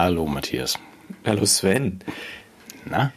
[0.00, 0.78] Hallo Matthias.
[1.26, 2.00] Hallo Sven.
[2.86, 3.12] Na?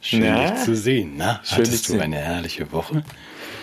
[0.00, 0.50] Schön Na?
[0.50, 1.12] dich zu sehen.
[1.18, 2.00] Na, Schön, hattest du sehen.
[2.00, 3.04] eine herrliche Woche?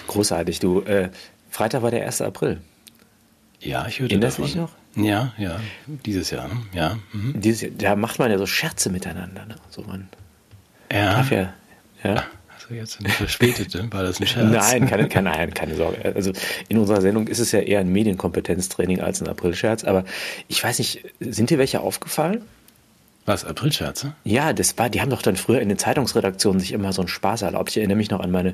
[0.06, 0.82] Großartig, du.
[0.82, 1.10] Äh,
[1.50, 2.22] Freitag war der 1.
[2.22, 2.62] April.
[3.60, 4.68] Ja, ich hörte Erinnerst davon.
[4.94, 5.60] dich Ja, ja,
[6.06, 6.58] dieses Jahr, ne?
[6.74, 7.00] ja.
[7.12, 7.42] Mhm.
[7.42, 9.48] Dieses, Jahr- da macht man ja so Scherze miteinander.
[9.48, 9.56] Ne?
[9.72, 10.08] So man
[10.92, 11.54] Ja, darf ja,
[12.04, 12.24] ja.
[12.64, 14.52] Also jetzt eine verspätete, war das ein Scherz?
[14.52, 16.14] Nein, keine, keine, nein, keine Sorge.
[16.16, 16.32] Also
[16.70, 19.84] in unserer Sendung ist es ja eher ein Medienkompetenztraining als ein Aprilscherz.
[19.84, 20.06] Aber
[20.48, 22.44] ich weiß nicht, sind dir welche aufgefallen?
[23.26, 24.14] Was, Aprilscherze?
[24.26, 27.08] Ja, das war, die haben doch dann früher in den Zeitungsredaktionen sich immer so einen
[27.08, 27.70] Spaß erlaubt.
[27.70, 28.54] Ich erinnere mich noch an meine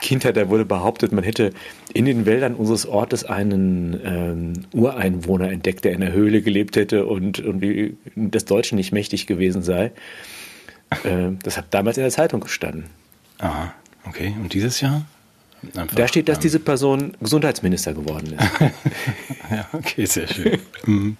[0.00, 1.50] Kindheit, da wurde behauptet, man hätte
[1.92, 7.04] in den Wäldern unseres Ortes einen ähm, Ureinwohner entdeckt, der in der Höhle gelebt hätte
[7.04, 9.92] und irgendwie des Deutschen nicht mächtig gewesen sei.
[11.04, 12.84] Äh, das hat damals in der Zeitung gestanden.
[13.38, 13.72] Aha,
[14.06, 14.34] okay.
[14.40, 15.04] Und dieses Jahr?
[15.74, 18.72] Einfach, Da steht, dass ähm, diese Person Gesundheitsminister geworden ist.
[19.48, 20.58] Ja, okay, sehr schön.
[20.86, 21.16] Mhm.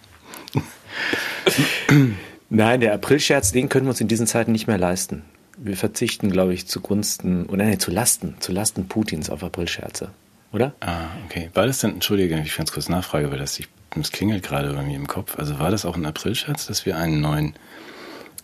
[2.50, 5.22] Nein, der Aprilscherz, den können wir uns in diesen Zeiten nicht mehr leisten.
[5.56, 10.10] Wir verzichten, glaube ich, zugunsten, oder nein, zu Lasten, zu Lasten Putins auf Aprilscherze.
[10.52, 10.74] Oder?
[10.80, 11.50] Ah, okay.
[11.54, 14.82] War das denn, entschuldige, ich ganz kurz nachfrage, weil das, ich, das klingelt gerade bei
[14.82, 15.38] mir im Kopf.
[15.38, 17.54] Also war das auch ein Aprilscherz, dass wir einen neuen,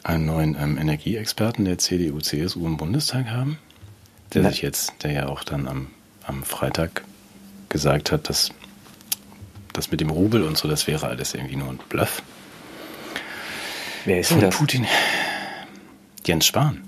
[0.05, 3.59] einen neuen ähm, Energieexperten der CDU, CSU im Bundestag haben?
[4.35, 5.89] Der Na- sich jetzt, der ja auch dann am,
[6.25, 7.03] am Freitag
[7.69, 8.51] gesagt hat, dass
[9.73, 12.23] das mit dem Rubel und so, das wäre alles irgendwie nur ein Bluff
[14.05, 14.57] Wer ist denn das?
[14.57, 14.85] Putin.
[16.27, 16.83] Jens Spahn.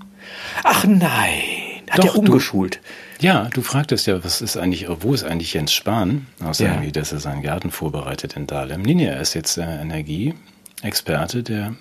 [0.63, 2.81] Ach nein, hat Doch, er du- umgeschult.
[3.21, 6.27] Ja, du fragtest ja, was ist eigentlich, wo ist eigentlich Jens Spahn?
[6.43, 6.73] Außer Ja.
[6.73, 8.81] irgendwie, dass er seinen Garten vorbereitet in Dahlem.
[8.81, 11.75] Nee, nee, er ist jetzt äh, Energieexperte der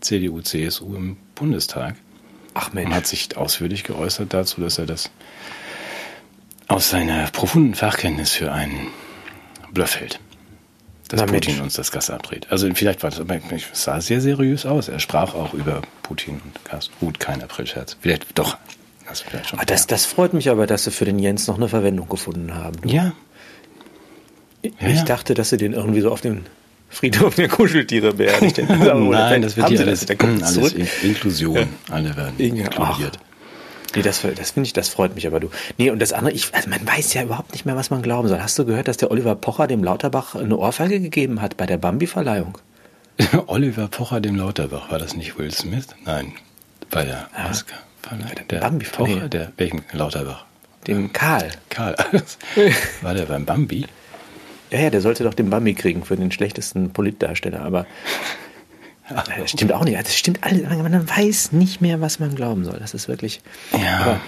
[0.00, 1.96] CDU, CSU im Bundestag
[2.54, 2.94] Ach und Mensch.
[2.94, 5.10] hat sich ausführlich geäußert dazu, dass er das
[6.68, 8.88] aus seiner profunden Fachkenntnis für einen
[9.72, 10.20] Bluff hält.
[11.08, 11.62] Dass Na Putin Mensch.
[11.62, 12.46] uns das Gas abdreht.
[12.50, 14.88] Also vielleicht war das, aber es sah sehr seriös aus.
[14.88, 16.90] Er sprach auch über Putin und Gas.
[17.00, 17.96] Gut, kein Aprilscherz.
[18.00, 18.56] Vielleicht doch.
[19.08, 19.58] Das vielleicht schon.
[19.58, 22.54] Ah, das, das freut mich aber, dass sie für den Jens noch eine Verwendung gefunden
[22.54, 22.80] haben.
[22.80, 22.88] Du.
[22.88, 23.12] ja,
[24.62, 25.04] ich ja.
[25.04, 26.46] dachte, dass sie den irgendwie so auf den
[26.90, 30.74] Friedhof der Kuscheltiere beerdigt Nein, das wird hier alles, kommt alles zurück.
[30.74, 31.68] In Inklusion.
[31.90, 33.18] Alle werden Inge, inkludiert.
[33.94, 35.50] Nee, das, das finde ich, das freut mich aber du.
[35.78, 38.28] Nee, und das andere, ich, also man weiß ja überhaupt nicht mehr, was man glauben
[38.28, 38.40] soll.
[38.40, 41.76] Hast du gehört, dass der Oliver Pocher dem Lauterbach eine Ohrfeige gegeben hat bei der
[41.78, 42.58] Bambi-Verleihung?
[43.46, 45.86] Oliver Pocher dem Lauterbach, war das nicht Will Smith?
[46.04, 46.32] Nein,
[46.90, 47.78] bei der Oscar.
[48.50, 50.44] Der Bambi- Pocher, der, welchen Lauterbach?
[50.86, 51.50] Dem Karl.
[51.68, 51.94] Karl.
[53.02, 53.86] War der beim Bambi?
[54.70, 57.80] Ja, ja, der sollte doch den Bambi kriegen für den schlechtesten Politdarsteller, aber
[59.08, 59.98] äh, das stimmt auch nicht.
[59.98, 60.62] Das stimmt alles.
[60.62, 62.78] Man weiß nicht mehr, was man glauben soll.
[62.78, 63.40] Das ist wirklich.
[63.72, 64.00] Ja.
[64.00, 64.20] Aber,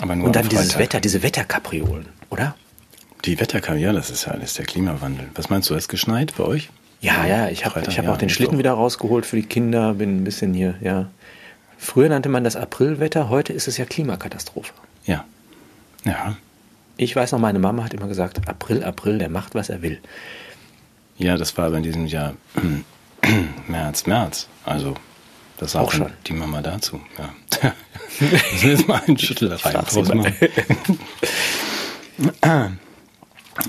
[0.00, 0.78] Aber nur und dann dieses.
[0.78, 2.54] Wetter, diese Wetterkapriolen, oder?
[3.24, 5.28] Die Wetterkarte, ja, das ist ja alles der Klimawandel.
[5.34, 6.70] Was meinst du, hat es geschneit bei euch?
[7.00, 9.94] Ja, ja, ich habe ich hab ja, auch den Schlitten wieder rausgeholt für die Kinder,
[9.94, 11.08] bin ein bisschen hier, ja.
[11.76, 14.72] Früher nannte man das Aprilwetter, heute ist es ja Klimakatastrophe.
[15.04, 15.24] Ja.
[16.04, 16.36] Ja.
[16.96, 20.00] Ich weiß noch, meine Mama hat immer gesagt, April, April, der macht, was er will.
[21.18, 22.34] Ja, das war aber in diesem Jahr
[23.68, 24.48] März, März.
[24.64, 24.94] Also,
[25.58, 26.10] das war Auch schon.
[26.26, 27.00] die Mama dazu.
[27.18, 27.72] Ja.
[28.60, 29.74] Wir jetzt mal einen Schüttel rein.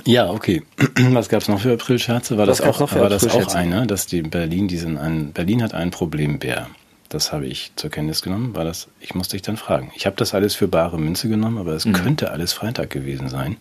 [0.06, 0.64] Ja, okay.
[1.12, 2.38] Was gab es noch für Aprilscherze?
[2.38, 5.74] War Was das auch, war das auch einer, dass die Berlin diesen einen, Berlin hat
[5.74, 6.68] ein Problembär.
[7.14, 8.56] Das habe ich zur Kenntnis genommen.
[8.56, 8.88] War das?
[9.00, 9.92] Ich musste dich dann fragen.
[9.96, 11.78] Ich habe das alles für bare Münze genommen, aber Mhm.
[11.78, 13.58] es könnte alles Freitag gewesen sein.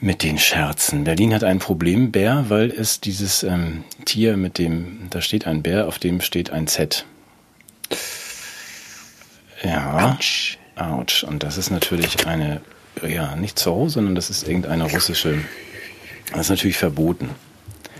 [0.00, 1.04] Mit den Scherzen.
[1.04, 5.86] Berlin hat ein Problembär, weil es dieses ähm, Tier mit dem, da steht ein Bär,
[5.88, 7.04] auf dem steht ein Z.
[9.62, 10.12] Ja.
[10.14, 10.56] Autsch.
[10.76, 11.24] Autsch.
[11.24, 12.62] Und das ist natürlich eine,
[13.06, 15.38] ja, nicht Zoo, sondern das ist irgendeine russische,
[16.32, 17.28] das ist natürlich verboten.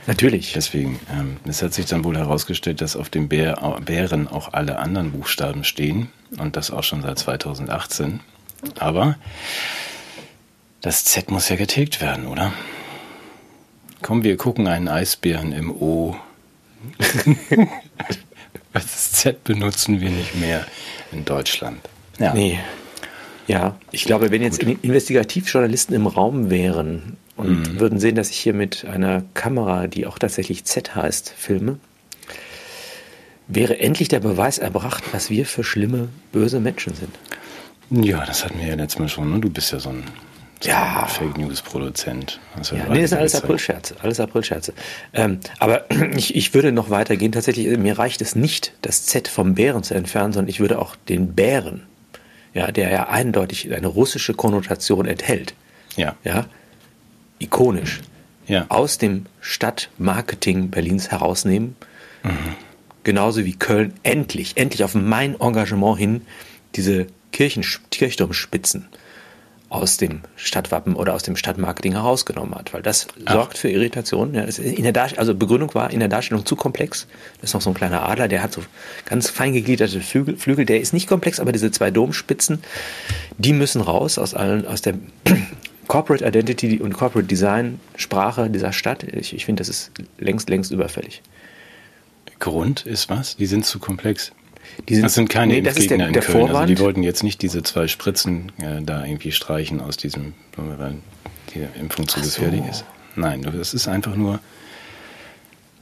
[0.07, 0.53] Natürlich.
[0.55, 4.79] Deswegen, ähm, es hat sich dann wohl herausgestellt, dass auf dem Bär, Bären auch alle
[4.79, 6.09] anderen Buchstaben stehen
[6.39, 8.21] und das auch schon seit 2018.
[8.79, 9.17] Aber
[10.81, 12.53] das Z muss ja getilgt werden, oder?
[14.03, 16.17] Komm, wir gucken einen Eisbären im O.
[18.73, 20.67] das Z benutzen wir nicht mehr
[21.13, 21.81] in Deutschland.
[22.19, 22.33] Ja.
[22.33, 22.59] Nee.
[23.47, 27.81] Ja, ich glaube, wenn jetzt Investigativjournalisten im Raum wären und Mhm.
[27.81, 31.79] würden sehen, dass ich hier mit einer Kamera, die auch tatsächlich Z heißt, filme,
[33.49, 37.19] wäre endlich der Beweis erbracht, was wir für schlimme, böse Menschen sind.
[37.91, 39.33] Ja, das hatten wir ja letztes Mal schon.
[39.33, 39.41] Ne?
[39.41, 40.05] Du bist ja so ein,
[40.61, 41.03] so Ja.
[41.03, 42.39] ein Fake News-Produzent.
[42.55, 43.35] Ja, weiter nee, das sind alles.
[43.35, 43.97] Aprilscherze.
[44.01, 44.73] Alles Aprilscherze.
[45.13, 47.33] Ähm, aber ich, ich würde noch weitergehen.
[47.33, 50.79] Tatsächlich, äh, mir reicht es nicht, das Z vom Bären zu entfernen, sondern ich würde
[50.79, 51.83] auch den Bären,
[52.55, 55.55] ja, der ja eindeutig eine russische Konnotation enthält,
[55.97, 56.15] Ja.
[56.23, 56.47] ja,
[57.41, 58.01] ikonisch,
[58.47, 58.67] Ja.
[58.69, 61.75] aus dem Stadtmarketing Berlins herausnehmen.
[63.03, 66.23] Genauso wie Köln endlich, endlich auf mein Engagement hin
[66.77, 68.89] diese Kirchen, Kirchturmspitzen
[69.71, 74.35] aus dem Stadtwappen oder aus dem Stadtmarketing herausgenommen hat, weil das sorgt für Irritation.
[74.35, 77.07] Ja, in der also Begründung war in der Darstellung zu komplex.
[77.41, 78.63] Das ist noch so ein kleiner Adler, der hat so
[79.07, 80.67] ganz fein gegliederte Flügel, Flügel.
[80.67, 82.63] Der ist nicht komplex, aber diese zwei Domspitzen,
[83.39, 84.95] die müssen raus aus allen, aus der
[85.91, 89.03] Corporate Identity und Corporate Design Sprache dieser Stadt.
[89.03, 91.21] Ich, ich finde, das ist längst, längst überfällig.
[92.39, 93.37] Grund ist was?
[93.37, 94.31] Die sind zu komplex.
[94.89, 96.49] Die sind- das sind keine nee, ist der- Impfgegner in der Köln.
[96.55, 100.95] Also die wollten jetzt nicht diese zwei Spritzen äh, da irgendwie streichen aus diesem, weil
[101.55, 102.41] die Impfung zu Ach so.
[102.43, 102.85] gefährlich ist.
[103.17, 104.39] Nein, das ist einfach nur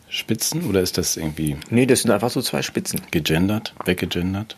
[0.08, 3.02] Spitzen oder ist das irgendwie Nee, das sind einfach so zwei Spitzen.
[3.10, 4.56] gegendert, weggegendert?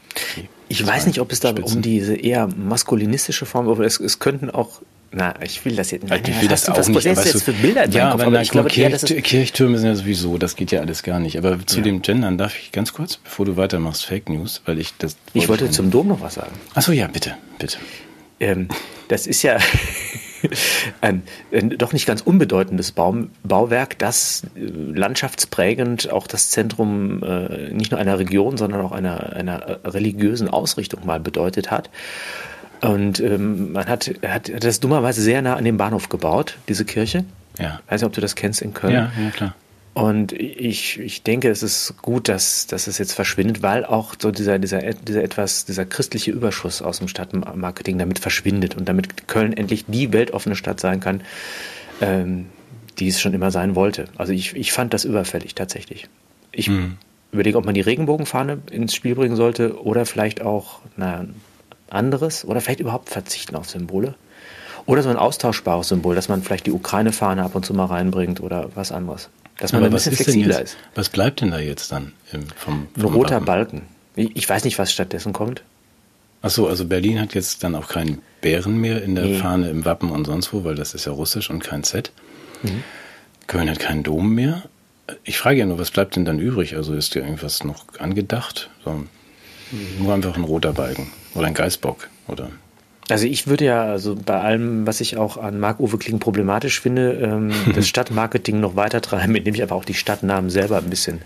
[0.69, 1.79] Ich weiß nicht, ob es da Spitzen.
[1.79, 4.81] um diese eher maskulinistische Form, aber es, es könnten auch,
[5.13, 7.05] na, ich will das jetzt Ich will was das du- auch was nicht.
[7.05, 8.21] weißt jetzt für Bilder ja, Kopf?
[8.23, 11.19] aber na, ich glaube, Kirch, eher, Kirchtürme sind ja sowieso, das geht ja alles gar
[11.19, 11.37] nicht.
[11.39, 11.83] Aber zu Ja.
[11.85, 15.17] dem Gendern darf ich ganz kurz, bevor du weitermachst, Fake News, weil ich das.
[15.35, 16.53] ich wollte zum Dom noch was sagen.
[16.75, 17.79] Achso, ja, bitte, bitte.
[18.39, 18.69] Ähm,
[19.09, 19.59] das ist ja
[21.01, 21.23] ein,
[21.53, 27.91] ein doch nicht ganz unbedeutendes Baum, Bauwerk, das äh, landschaftsprägend auch das Zentrum äh, nicht
[27.91, 31.91] nur einer Region, sondern auch einer, einer äh, religiösen Ausrichtung mal bedeutet hat.
[32.81, 37.25] Und ähm, man hat, hat das dummerweise sehr nah an den Bahnhof gebaut, diese Kirche.
[37.59, 37.81] Ja.
[37.89, 38.95] Weiß nicht, ob du das kennst in Köln.
[38.95, 39.55] Ja, ja, klar.
[39.93, 44.31] Und ich, ich denke, es ist gut, dass, dass es jetzt verschwindet, weil auch so
[44.31, 49.53] dieser, dieser, dieser etwas, dieser christliche Überschuss aus dem Stadtmarketing damit verschwindet und damit Köln
[49.53, 51.23] endlich die weltoffene Stadt sein kann,
[52.01, 52.47] ähm,
[52.99, 54.07] die es schon immer sein wollte.
[54.17, 56.07] Also ich, ich fand das überfällig tatsächlich.
[56.53, 56.71] Ich
[57.33, 61.27] überlege, ob man die Regenbogenfahne ins Spiel bringen sollte oder vielleicht auch na,
[61.93, 64.15] anderes oder vielleicht überhaupt verzichten auf Symbole.
[64.87, 68.41] Oder so ein austauschbares Symbol, dass man vielleicht die Ukraine-Fahne ab und zu mal reinbringt
[68.41, 69.29] oder was anderes.
[69.59, 70.79] Dass man Aber ein bisschen ist flexibler jetzt, ist.
[70.95, 73.45] was bleibt denn da jetzt dann im, vom, Ein vom roter Wappen?
[73.45, 73.83] Balken.
[74.17, 75.63] Ich weiß nicht, was stattdessen kommt.
[76.43, 79.39] Achso, also Berlin hat jetzt dann auch keinen Bären mehr in der Nee.
[79.39, 82.11] Fahne, im Wappen und sonst wo, weil das ist ja russisch und kein Z.
[82.63, 82.83] Mhm.
[83.47, 84.63] Köln hat keinen Dom mehr.
[85.25, 86.77] Ich frage ja nur, was bleibt denn dann übrig?
[86.77, 88.71] Also ist dir irgendwas noch angedacht?
[88.85, 89.05] So,
[89.99, 92.51] nur einfach ein roter Balken oder ein Geißbock oder
[93.09, 97.13] Also ich würde ja, also bei allem, was ich auch an Marc-Uwe Kling problematisch finde,
[97.15, 101.21] ähm, das Stadtmarketing noch weiter treiben, indem ich aber auch die Stadtnamen selber ein bisschen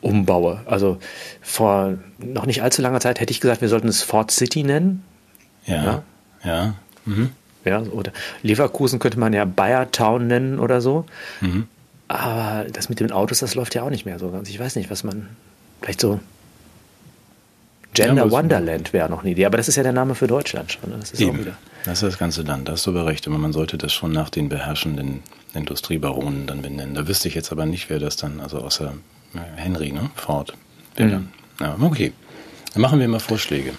[0.00, 0.60] umbaue.
[0.66, 0.98] Also
[1.42, 5.02] vor noch nicht allzu langer Zeit hätte ich gesagt, wir sollten es Fort City nennen.
[5.66, 6.02] ja, Ja.
[6.44, 6.74] ja.
[7.04, 7.30] Mhm.
[7.64, 8.12] Ja, oder
[8.42, 11.04] Leverkusen könnte man ja Bayer Town nennen oder so.
[11.40, 11.66] Mhm.
[12.06, 14.48] Aber das mit den Autos, das läuft ja auch nicht mehr so ganz.
[14.48, 15.28] Ich weiß nicht, was man.
[15.82, 16.20] Vielleicht so.
[18.06, 20.72] Gender Ja, Wonderland wäre noch eine Idee, aber das ist ja der Name für Deutschland
[20.72, 20.90] schon.
[20.90, 20.96] ne?
[21.00, 21.46] Das ist Eben.
[21.84, 23.26] Das ist das ganze Land, da hast du aber recht.
[23.26, 25.22] Aber man sollte das schon nach den beherrschenden
[25.54, 26.94] Industriebaronen dann benennen.
[26.94, 28.92] Da wüsste ich jetzt aber nicht, wer das dann, also außer
[29.34, 30.10] äh, Henry, ne?
[30.14, 30.54] Ford.
[30.96, 31.10] Wer Mhm.
[31.10, 31.28] dann?
[31.60, 32.12] Ja, okay.
[32.72, 33.72] Dann machen wir mal Vorschläge.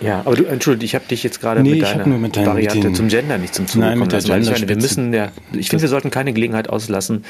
[0.00, 2.46] Ja, aber du, entschuldige, ich habe dich jetzt gerade Nee, mit deiner hab mit deinen-
[2.46, 4.30] Variante mit den- zum Gender nicht zum Zuge Nein, mit der lassen.
[4.30, 7.24] weil ich meine, wir müssen ja, ich finde, wir sollten keine Gelegenheit auslassen,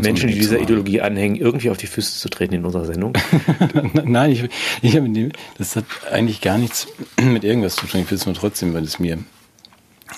[0.00, 0.60] Menschen, die dieser.
[0.60, 3.12] Ideologie anhängen, irgendwie auf die Füße zu treten in unserer Sendung.
[4.04, 4.44] Nein, ich,
[4.82, 6.86] ich dem, das hat eigentlich gar nichts
[7.20, 8.00] mit irgendwas zu tun.
[8.00, 9.18] Ich will es nur trotzdem, weil es mir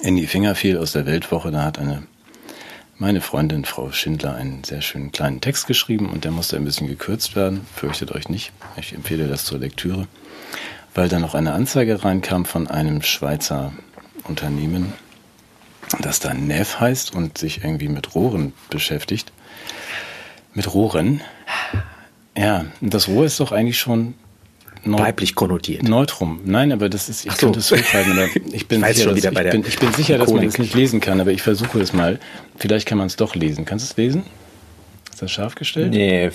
[0.03, 1.51] in die Finger fiel aus der Weltwoche.
[1.51, 2.03] Da hat eine
[2.99, 6.89] meine Freundin Frau Schindler einen sehr schönen kleinen Text geschrieben und der musste ein bisschen
[6.89, 7.61] gekürzt werden.
[7.75, 8.53] Fürchtet euch nicht.
[8.81, 10.09] Ich empfehle das zur Lektüre,
[10.97, 13.73] weil da noch eine Anzeige reinkam von einem Schweizer
[14.25, 14.93] Unternehmen,
[16.01, 19.31] das da Neff heißt und sich irgendwie mit Rohren beschäftigt.
[20.55, 21.21] Mit Rohren.
[22.37, 24.15] Ja, und das Rohr ist doch eigentlich schon
[24.85, 25.83] neu- Weiblich konnotiert.
[25.83, 26.41] Neutrum.
[26.45, 27.47] Nein, aber das ist, ich so.
[27.47, 30.33] könnte es hochhalten, aber ich bin Weiß sicher, dass, ich, bin, ich bin sicher, dass
[30.33, 32.19] man es nicht lesen kann, aber ich versuche es mal.
[32.57, 33.65] Vielleicht kann man es doch lesen.
[33.67, 34.25] Kannst du es lesen?
[35.13, 35.91] Ist das scharf gestellt?
[35.91, 36.31] Nee.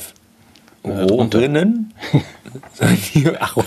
[0.84, 1.94] Rohrinnen?
[3.40, 3.58] Ach,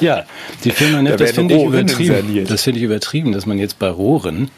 [0.00, 0.24] Ja,
[0.64, 2.14] die Firma Da das finde ich übertrieben.
[2.14, 2.50] saniert.
[2.50, 4.50] Das finde ich übertrieben, dass man jetzt bei Rohren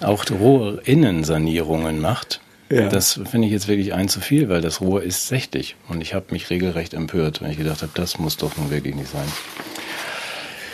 [0.00, 2.40] auch Rohrinnensanierungen macht.
[2.70, 2.88] Ja.
[2.88, 5.76] Das finde ich jetzt wirklich ein zu viel, weil das Rohr ist sächtig.
[5.88, 8.94] Und ich habe mich regelrecht empört, weil ich gedacht habe, das muss doch nun wirklich
[8.94, 9.26] nicht sein.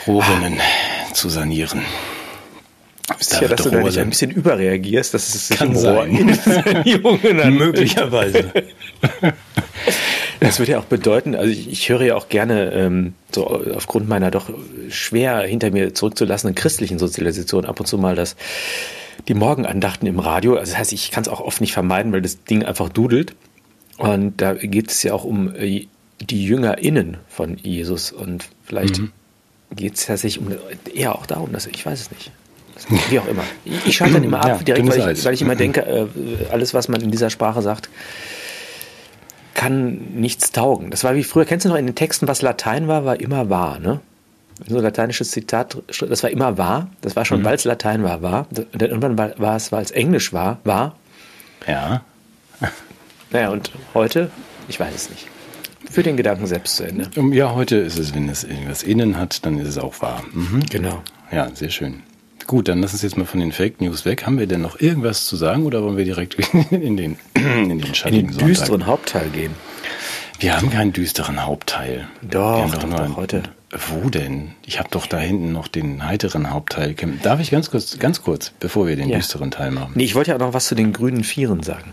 [0.06, 0.59] Rohrinnen
[1.12, 1.83] zu sanieren.
[3.18, 6.16] Sicher, dass du da nicht ein bisschen überreagierst, dass es sich Kann sein.
[6.16, 7.50] Handelt.
[7.58, 8.50] Möglicherweise.
[10.40, 14.08] Das würde ja auch bedeuten, also ich, ich höre ja auch gerne, ähm, so aufgrund
[14.08, 14.50] meiner doch
[14.90, 18.37] schwer hinter mir zurückzulassenen christlichen Sozialisation ab und zu mal das,
[19.26, 20.56] die Morgenandachten im Radio.
[20.56, 23.34] Also das heißt, ich kann es auch oft nicht vermeiden, weil das Ding einfach dudelt.
[23.96, 25.87] Und da geht es ja auch um äh,
[26.20, 28.12] die JüngerInnen von Jesus.
[28.12, 29.00] Und vielleicht
[29.75, 30.54] geht es tatsächlich um,
[30.92, 32.32] eher auch darum, dass ich weiß es nicht.
[33.09, 33.45] Wie auch immer.
[33.64, 36.07] Ich, schalte dann immer ab, Ja, direkt, weil ich, weil ich immer denke, äh,
[36.50, 37.88] alles, was man in dieser Sprache sagt,
[39.54, 40.90] kann nichts taugen.
[40.90, 43.49] Das war wie früher, kennst du noch in den Texten, was Latein war, war immer
[43.49, 44.00] wahr, ne?
[44.69, 46.88] So ein lateinisches Zitat, das war immer wahr.
[47.00, 48.47] Das war schon, weil es Latein war, wahr.
[48.50, 50.97] Und dann irgendwann war, es, weil es Englisch war, wahr.
[51.66, 52.02] Ja.
[53.31, 54.31] Naja, und heute,
[54.69, 55.26] ich weiß es nicht.
[55.90, 57.11] Für den Gedanken selbst zu Ende.
[57.35, 60.23] Ja, heute ist es, wenn es irgendwas innen hat, dann ist es auch wahr.
[60.33, 60.64] Mhm.
[60.71, 61.02] Genau.
[61.33, 62.04] Ja, sehr schön.
[62.46, 64.26] Gut, dann lass uns jetzt mal von den Fake News weg.
[64.26, 66.34] Haben wir denn noch irgendwas zu sagen oder wollen wir direkt
[66.70, 68.46] in den, in den In schattigen den Sonntag?
[68.48, 69.52] düsteren Hauptteil gehen.
[70.40, 72.06] Wir haben keinen düsteren Hauptteil.
[72.22, 73.42] Doch, doch, doch, einen- heute.
[73.88, 74.52] Wo denn?
[74.64, 76.94] Ich habe doch da hinten noch den heiteren Hauptteil.
[77.22, 79.16] Darf ich ganz kurz, ganz kurz, bevor wir den Ja.
[79.16, 79.92] düsteren Teil machen?
[79.96, 81.92] Nee, ich wollte ja auch noch was zu den grünen Vieren sagen.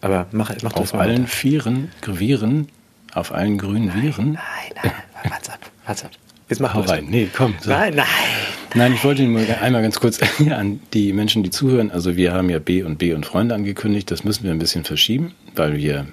[0.00, 1.26] Aber mach, mach das Auf allen.
[1.26, 2.68] Vieren, Viren,
[3.12, 4.32] auf allen grünen Viren.
[4.32, 4.42] Nein,
[4.82, 6.10] nein, what's ab, what's ab.
[6.52, 6.92] Jetzt mach weiter.
[6.92, 7.06] rein.
[7.08, 7.54] Nee, komm.
[7.60, 7.70] So.
[7.70, 8.06] Nein, nein.
[8.74, 11.90] Nein, ich wollte nur einmal ganz kurz an die Menschen, die zuhören.
[11.90, 14.10] Also wir haben ja B und B und Freunde angekündigt.
[14.10, 16.06] Das müssen wir ein bisschen verschieben, weil wir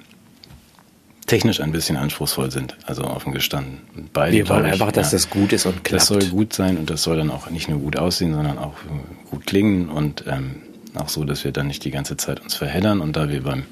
[1.26, 2.76] technisch ein bisschen anspruchsvoll sind.
[2.86, 3.80] Also offen gestanden.
[4.14, 5.18] Beide, Wir wollen ich, einfach, dass ja.
[5.18, 6.02] das gut ist und klappt.
[6.02, 8.74] Das soll gut sein und das soll dann auch nicht nur gut aussehen, sondern auch
[8.74, 10.56] äh, gut klingen und ähm,
[10.96, 13.00] auch so, dass wir dann nicht die ganze Zeit uns verheddern.
[13.00, 13.64] Und da wir beim,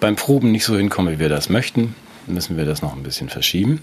[0.00, 1.94] beim Proben nicht so hinkommen, wie wir das möchten,
[2.26, 3.82] müssen wir das noch ein bisschen verschieben.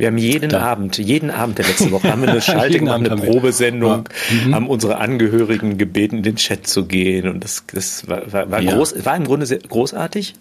[0.00, 3.10] Wir haben jeden Da- Abend, jeden Abend der letzten Woche haben wir eine Schaltung, eine
[3.16, 4.04] Probesendung,
[4.48, 4.54] Ja.
[4.54, 7.28] haben unsere Angehörigen gebeten, in den Chat zu gehen.
[7.28, 8.74] Und das, das war, war, war, Ja.
[8.74, 10.34] groß, war im Grunde sehr großartig.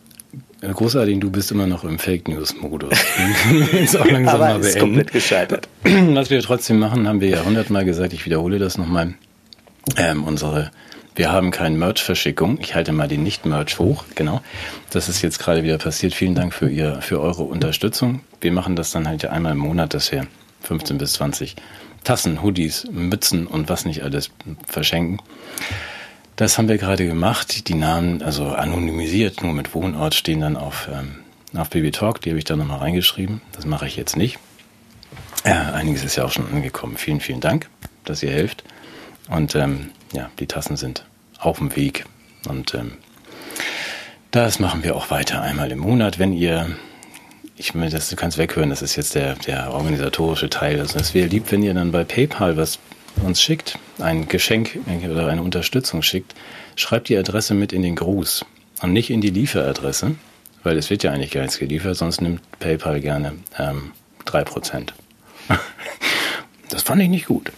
[0.61, 2.93] Großartig, du bist immer noch im Fake News-Modus.
[3.81, 4.79] Ist auch langsam aber mal es ist beenden.
[4.91, 5.69] komplett gescheitert.
[5.83, 9.13] Was wir trotzdem machen, haben wir ja hundertmal gesagt, ich wiederhole das nochmal.
[9.97, 10.71] Ähm, unsere,
[11.19, 12.59] wir haben keine Merch-Verschickung.
[12.61, 14.39] Ich halte mal den Nicht-Merch hoch, genau.
[14.89, 16.13] Das ist jetzt gerade wieder passiert.
[16.13, 18.21] Vielen Dank für, ihr, für eure Unterstützung.
[18.39, 20.27] Wir machen das dann halt ja einmal im Monat, dass wir
[20.61, 21.57] 15 bis 20
[22.05, 24.31] Tassen, Hoodies, Mützen und was nicht alles
[24.65, 25.19] verschenken.
[26.37, 27.67] Das haben wir gerade gemacht.
[27.67, 31.15] Die Namen, also anonymisiert, nur mit Wohnort, stehen dann auf, ähm,
[31.53, 32.21] auf Baby Talk.
[32.21, 33.41] Die habe ich da nochmal reingeschrieben.
[33.51, 34.39] Das mache ich jetzt nicht.
[35.45, 36.95] Ja, einiges ist ja auch schon angekommen.
[36.95, 37.67] Vielen, vielen Dank,
[38.05, 38.63] dass ihr helft.
[39.29, 41.05] Und ähm, ja, die Tassen sind
[41.39, 42.05] auf dem Weg.
[42.47, 42.93] Und ähm,
[44.31, 46.19] das machen wir auch weiter einmal im Monat.
[46.19, 46.75] Wenn ihr,
[47.55, 50.79] ich meine, das, du kannst weghören, das ist jetzt der, der organisatorische Teil.
[50.79, 52.79] Also es wäre lieb, wenn ihr dann bei PayPal was
[53.23, 56.35] uns schickt, ein Geschenk oder eine Unterstützung schickt,
[56.75, 58.45] schreibt die Adresse mit in den Gruß
[58.81, 60.15] und nicht in die Lieferadresse,
[60.63, 63.91] weil es wird ja eigentlich gar nichts geliefert, sonst nimmt PayPal gerne ähm,
[64.25, 64.89] 3%.
[66.71, 67.51] Das fand ich nicht gut.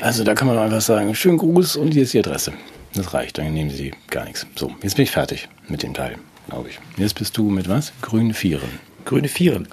[0.00, 2.52] Also da kann man einfach sagen, schönen Gruß und hier ist die Adresse.
[2.94, 4.46] Das reicht, dann nehmen Sie gar nichts.
[4.54, 6.16] So, jetzt bin ich fertig mit dem Teil,
[6.48, 6.78] glaube ich.
[6.96, 7.92] Jetzt bist du mit was?
[8.02, 8.68] Grünen Vieren.
[9.04, 9.68] Grüne Vieren.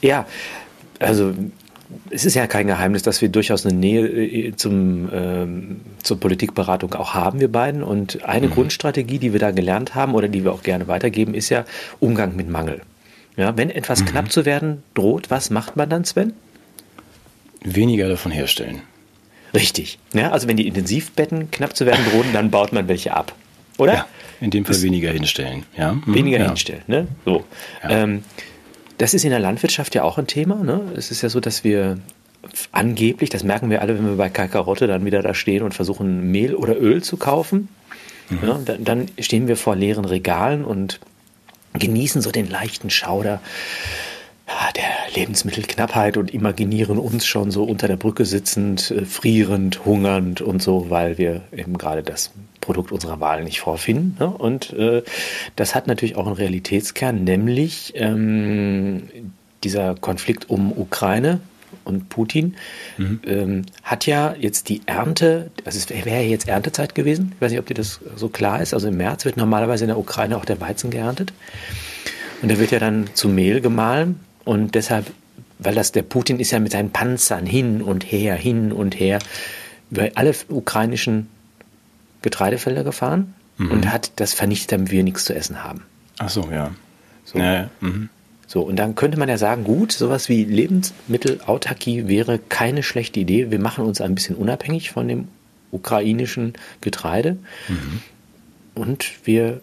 [0.00, 0.26] Ja,
[0.98, 1.34] also
[2.10, 6.94] es ist ja kein Geheimnis, dass wir durchaus eine Nähe äh, zum, ähm, zur Politikberatung
[6.94, 7.82] auch haben, wir beiden.
[7.82, 11.48] Und eine Grundstrategie, die wir da gelernt haben oder die wir auch gerne weitergeben, ist
[11.48, 11.64] ja
[12.00, 12.80] Umgang mit Mangel.
[13.36, 16.34] Ja, wenn etwas knapp zu werden droht, was macht man dann, Sven?
[17.62, 18.82] Weniger davon herstellen.
[19.54, 19.98] Richtig.
[20.14, 23.34] Ja, also wenn die Intensivbetten knapp zu werden drohen, dann baut man welche ab.
[23.78, 23.94] Oder?
[23.94, 24.06] Ja,
[24.40, 25.64] in dem Fall weniger hinstellen.
[25.76, 25.92] Ja?
[25.92, 26.46] Mhm, weniger ja.
[26.46, 26.82] hinstellen.
[26.86, 27.06] Ne?
[27.24, 27.44] So.
[27.82, 27.90] Ja.
[27.90, 28.24] Ähm,
[28.98, 30.56] das ist in der Landwirtschaft ja auch ein Thema.
[30.62, 30.80] Ne?
[30.96, 31.98] Es ist ja so, dass wir
[32.72, 36.30] angeblich, das merken wir alle, wenn wir bei Kakarotte dann wieder da stehen und versuchen,
[36.30, 37.68] Mehl oder Öl zu kaufen.
[38.30, 38.38] Mhm.
[38.42, 41.00] Ja, dann, dann stehen wir vor leeren Regalen und
[41.74, 43.40] genießen so den leichten Schauder
[44.76, 50.62] der Lebensmittelknappheit und imaginieren uns schon so unter der Brücke sitzend, äh, frierend, hungernd und
[50.62, 52.30] so, weil wir eben gerade das
[52.60, 54.16] Produkt unserer Wahl nicht vorfinden.
[54.18, 54.28] Ne?
[54.28, 55.02] Und äh,
[55.56, 59.08] das hat natürlich auch einen Realitätskern, nämlich ähm,
[59.64, 61.40] dieser Konflikt um Ukraine
[61.84, 62.54] und Putin
[63.26, 67.50] ähm, hat ja jetzt die Ernte, also es wäre ja jetzt Erntezeit gewesen, ich weiß
[67.50, 70.36] nicht, ob dir das so klar ist, also im März wird normalerweise in der Ukraine
[70.36, 71.32] auch der Weizen geerntet.
[72.42, 75.06] Und der wird ja dann zu Mehl gemahlen und deshalb,
[75.58, 79.18] weil das der Putin ist ja mit seinen Panzern hin und her, hin und her
[79.90, 81.28] über alle ukrainischen
[82.22, 85.82] Getreidefelder gefahren und hat das vernichtet, damit wir nichts zu essen haben.
[86.18, 86.72] Ach so, ja.
[87.24, 87.38] So.
[87.38, 87.70] Ja, ja.
[87.80, 88.08] Mhm.
[88.46, 93.50] So, und dann könnte man ja sagen, gut, sowas wie Lebensmittelautarkie wäre keine schlechte Idee.
[93.50, 95.28] Wir machen uns ein bisschen unabhängig von dem
[95.70, 97.38] ukrainischen Getreide
[98.74, 99.60] und wir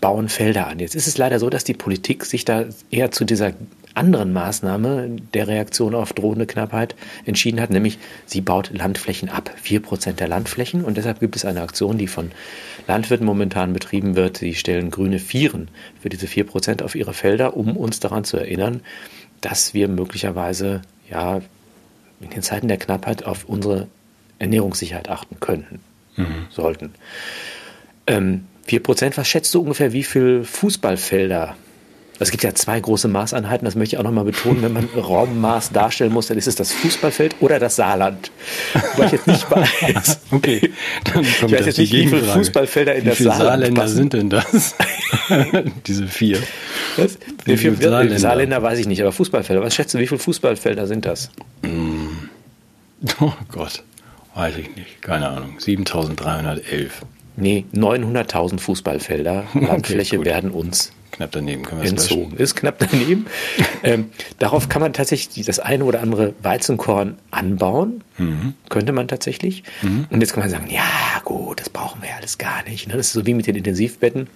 [0.00, 0.78] bauen Felder an.
[0.78, 3.52] Jetzt ist es leider so, dass die Politik sich da eher zu dieser
[3.94, 6.94] anderen Maßnahme der Reaktion auf drohende Knappheit
[7.24, 10.84] entschieden hat, nämlich sie baut Landflächen ab, 4% der Landflächen.
[10.84, 12.30] Und deshalb gibt es eine Aktion, die von
[12.86, 14.38] Landwirten momentan betrieben wird.
[14.38, 15.68] Sie stellen grüne Vieren
[16.00, 18.80] für diese 4% auf ihre Felder, um uns daran zu erinnern,
[19.40, 21.40] dass wir möglicherweise ja
[22.20, 23.88] in den Zeiten der Knappheit auf unsere
[24.38, 25.80] Ernährungssicherheit achten könnten,
[26.50, 26.92] sollten.
[28.06, 31.56] Ähm, 4%, was schätzt du ungefähr, wie viel Fußballfelder?
[32.22, 34.62] Es gibt ja zwei große Maßeinheiten, das möchte ich auch nochmal betonen.
[34.62, 38.30] Wenn man Raummaß darstellen muss, dann ist es das Fußballfeld oder das Saarland.
[38.94, 40.20] Wobei ich jetzt nicht weiß.
[40.30, 40.70] Okay,
[41.04, 42.22] dann Ich kommt weiß das jetzt die nicht, wie viele.
[42.24, 43.94] Fußballfelder in Wie das viele Saarland Saarländer passen.
[43.96, 44.74] sind denn das?
[45.86, 46.42] Diese vier.
[46.98, 47.14] Was?
[47.46, 48.18] Wie Wie viele viele Saarländer?
[48.18, 48.62] Saarländer?
[48.62, 49.62] weiß ich nicht, aber Fußballfelder.
[49.62, 51.30] Was schätzt du, wie viele Fußballfelder sind das?
[53.18, 53.82] Oh Gott,
[54.34, 55.00] weiß ich nicht.
[55.00, 55.54] Keine Ahnung.
[55.58, 57.00] 7311.
[57.36, 60.26] Nee, 900.000 Fußballfelder Landfläche gut.
[60.26, 62.36] werden uns Knapp daneben können wir es entzogen.
[62.36, 63.26] Ist knapp daneben.
[63.82, 68.04] ähm, darauf kann man tatsächlich das eine oder andere Weizenkorn anbauen.
[68.16, 68.54] Mhm.
[68.68, 69.64] Könnte man tatsächlich.
[69.82, 72.86] Und jetzt kann man sagen, ja gut, das brauchen wir ja alles gar nicht.
[72.86, 72.96] ne?
[72.96, 74.28] Das ist so wie mit den Intensivbetten.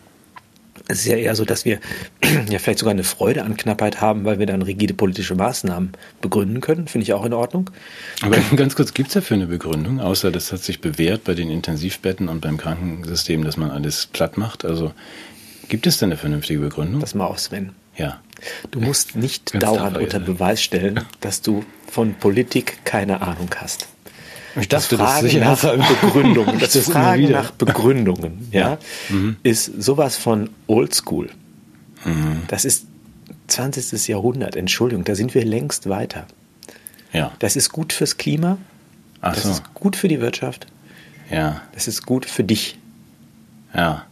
[0.87, 1.81] Es ist ja eher so, dass wir
[2.51, 6.61] ja vielleicht sogar eine Freude an Knappheit haben, weil wir dann rigide politische Maßnahmen begründen
[6.61, 6.89] können.
[6.89, 7.71] Finde ich auch in Ordnung.
[8.23, 10.01] Aber ganz kurz, gibt es dafür eine Begründung?
[10.01, 14.37] Außer das hat sich bewährt bei den Intensivbetten und beim Krankensystem, dass man alles platt
[14.37, 14.65] macht.
[14.65, 14.93] Also
[15.69, 17.01] gibt es denn eine vernünftige Begründung?
[17.01, 17.73] Das mal aus, Sven.
[17.97, 18.21] ja.
[18.71, 20.19] Du musst nicht dauernd unter.
[20.21, 23.89] Beweis stellen, dass du von Politik keine Ahnung hast.
[24.61, 29.37] Ich Das Fragen nach Begründungen, das, immer Fragen nach Begründungen, ja, Mhm.
[29.43, 31.31] ist sowas von Oldschool.
[32.49, 32.87] Das ist
[33.49, 34.09] 20.
[34.09, 36.27] Jahrhundert, Entschuldigung, da sind wir längst weiter.
[37.13, 37.33] Ja.
[37.39, 38.59] Das ist gut fürs Klima,
[39.21, 39.51] Ach das so.
[39.51, 40.67] ist gut für die Wirtschaft,
[41.31, 41.63] Ja.
[41.73, 42.79] das ist gut für dich.
[43.75, 44.05] Ja.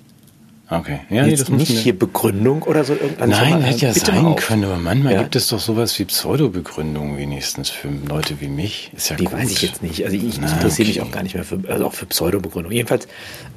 [0.79, 1.00] Okay.
[1.11, 2.95] Ja, nee, Jetzt das muss nicht hier Begründung oder so.
[2.95, 5.23] irgend- also Nein, mal, hätte ja bitte sein können, aber manchmal Ja.
[5.23, 8.91] gibt es doch sowas wie Pseudobegründungen wenigstens für Leute wie mich.
[8.97, 9.35] Ist ja Die gut.
[9.35, 10.02] weiß ich jetzt nicht.
[10.05, 11.09] Also ich, Na, interessiere mich okay.
[11.09, 12.73] auch gar nicht mehr für, also auch für Pseudobegründung.
[12.73, 13.07] Jedenfalls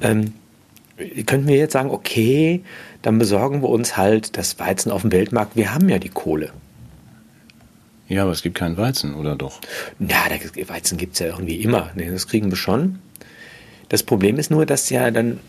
[0.02, 0.34] ähm,
[1.24, 2.62] könnten wir jetzt sagen, okay,
[3.02, 5.56] dann besorgen wir uns halt das Weizen auf dem Weltmarkt.
[5.56, 6.50] Wir haben ja die Kohle.
[8.08, 9.60] Ja, aber es gibt keinen Weizen, oder doch?
[9.98, 10.14] Na,
[10.68, 11.90] Weizen gibt es ja irgendwie immer.
[11.94, 12.98] Nee, das kriegen wir schon.
[13.88, 15.40] Das Problem ist nur, dass ja dann,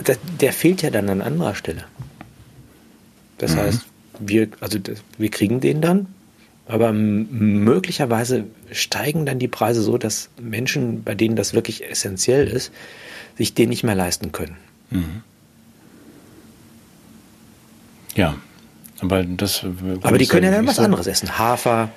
[0.00, 1.84] der, der fehlt ja dann an anderer Stelle.
[3.38, 3.86] Das heißt,
[4.20, 4.78] wir, also
[5.18, 6.06] wir kriegen den dann,
[6.66, 12.72] aber möglicherweise steigen dann die Preise so, dass Menschen, bei denen das wirklich essentiell ist,
[13.36, 14.56] sich den nicht mehr leisten können.
[18.14, 18.36] Ja.
[19.00, 19.64] Aber das.
[20.02, 21.38] Aber die können ja dann was anderes essen.
[21.38, 21.90] Hafer,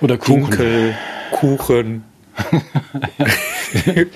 [0.00, 0.50] Oder Kuchen.
[0.50, 0.94] Dinkel,
[1.32, 2.04] Kuchen.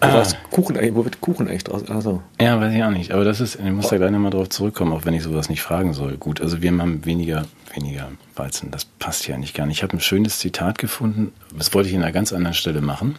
[0.00, 0.12] Ah.
[0.12, 1.88] wo, was, Kuchen wo wird Kuchen eigentlich draus?
[1.90, 3.12] Also, Ja, weiß ich auch nicht.
[3.12, 5.60] Aber das ist, ich muss da gleich nochmal drauf zurückkommen, auch wenn ich sowas nicht
[5.60, 6.16] fragen soll.
[6.16, 8.70] Gut, also wir haben weniger, weniger Weizen.
[8.70, 9.78] Das passt ja nicht gar nicht.
[9.78, 11.32] Ich habe ein schönes Zitat gefunden.
[11.56, 13.16] Das wollte ich in einer ganz anderen Stelle machen.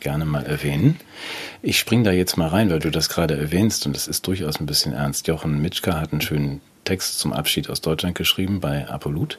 [0.00, 0.98] Gerne mal erwähnen.
[1.62, 4.58] Ich spring da jetzt mal rein, weil du das gerade erwähnst und das ist durchaus
[4.58, 5.28] ein bisschen ernst.
[5.28, 9.38] Jochen Mitschka hat einen schönen Text zum Abschied aus Deutschland geschrieben bei Apollut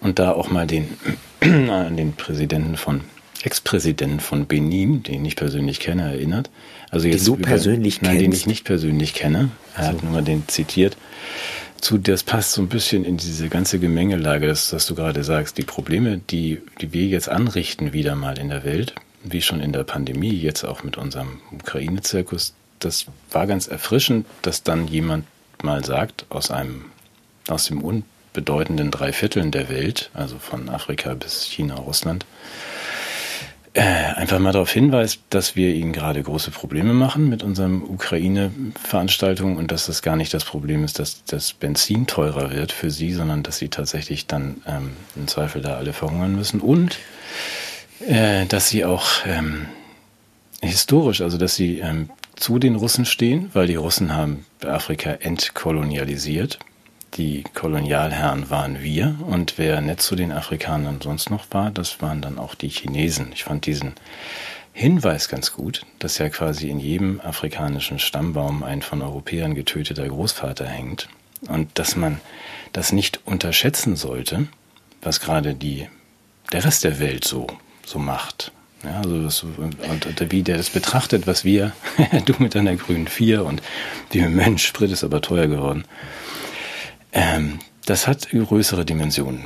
[0.00, 0.88] und da auch mal den,
[1.40, 3.02] an den Präsidenten von,
[3.46, 6.50] Ex-Präsidenten von Benin, den ich persönlich kenne, erinnert.
[6.90, 8.40] Also jetzt du über- persönlich Nein, den kennst?
[8.40, 9.50] ich nicht persönlich kenne.
[9.76, 10.96] Er hat nur mal den zitiert.
[11.80, 15.58] Zu, das passt so ein bisschen in diese ganze Gemengelage, das, was du gerade sagst.
[15.58, 19.72] Die Probleme, die, die wir jetzt anrichten, wieder mal in der Welt, wie schon in
[19.72, 25.24] der Pandemie, jetzt auch mit unserem Ukraine-Zirkus, das war ganz erfrischend, dass dann jemand
[25.62, 26.86] mal sagt, aus einem,
[27.48, 32.24] aus dem unbedeutenden Dreivierteln der Welt, also von Afrika bis China, Russland,
[33.80, 39.70] einfach mal darauf hinweist, dass wir ihnen gerade große Probleme machen mit unserem Ukraine-Veranstaltung und
[39.70, 43.42] dass das gar nicht das Problem ist, dass das Benzin teurer wird für sie, sondern
[43.42, 46.98] dass sie tatsächlich dann ähm, im Zweifel da alle verhungern müssen und
[48.06, 49.66] äh, dass sie auch ähm,
[50.62, 56.58] historisch, also dass sie ähm, zu den Russen stehen, weil die Russen haben Afrika entkolonialisiert.
[57.14, 62.20] Die Kolonialherren waren wir und wer nett zu den Afrikanern sonst noch war, das waren
[62.20, 63.32] dann auch die Chinesen.
[63.32, 63.94] Ich fand diesen
[64.72, 70.66] Hinweis ganz gut, dass ja quasi in jedem afrikanischen Stammbaum ein von Europäern getöteter Großvater
[70.66, 71.08] hängt
[71.48, 72.20] und dass man
[72.74, 74.48] das nicht unterschätzen sollte,
[75.00, 75.88] was gerade die,
[76.52, 77.46] der Rest der Welt so,
[77.86, 78.52] so macht.
[78.84, 81.72] Ja, also das, und, und wie der das betrachtet, was wir,
[82.26, 83.62] du mit deiner grünen Vier und
[84.12, 85.84] die Mensch, Sprit ist aber teuer geworden.
[87.18, 89.44] Ähm, das hat größere Dimensionen.